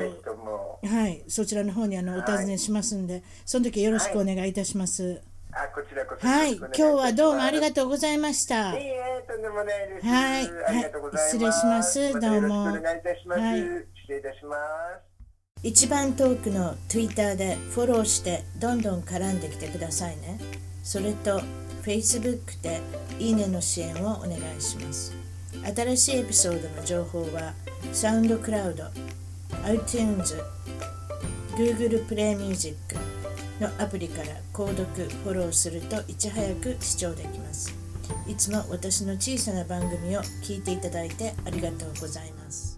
[0.83, 5.21] はいそちらの方にあのお尋ねしますんで、その時よろしくお願いいたします。
[5.53, 8.77] あこちらこそはい、今日はどうもありがととうございました。
[8.77, 10.05] いいえとんでもないです。
[10.05, 12.19] はいありがとうございます、はい失礼します。
[12.19, 13.59] どうもお願いいたします、はい。
[13.59, 13.75] 失
[14.09, 15.63] 礼いたします。
[15.63, 20.39] 一番トークの Twitter でフォローしてどんどん絡んできてくださいね。
[20.83, 21.41] それと
[21.83, 22.81] Facebook で
[23.19, 25.13] いいねの支援をお願いします。
[25.75, 27.53] 新しいエピソードの情報は
[27.93, 28.89] SoundCloud、
[29.63, 30.35] iTunes、
[31.55, 32.77] Google Play Music
[33.59, 37.73] のアプリから購読、フォローするといち早く視聴できます。
[38.27, 42.76] いつも私の小さな番組を聞いていただいてありがとうございます。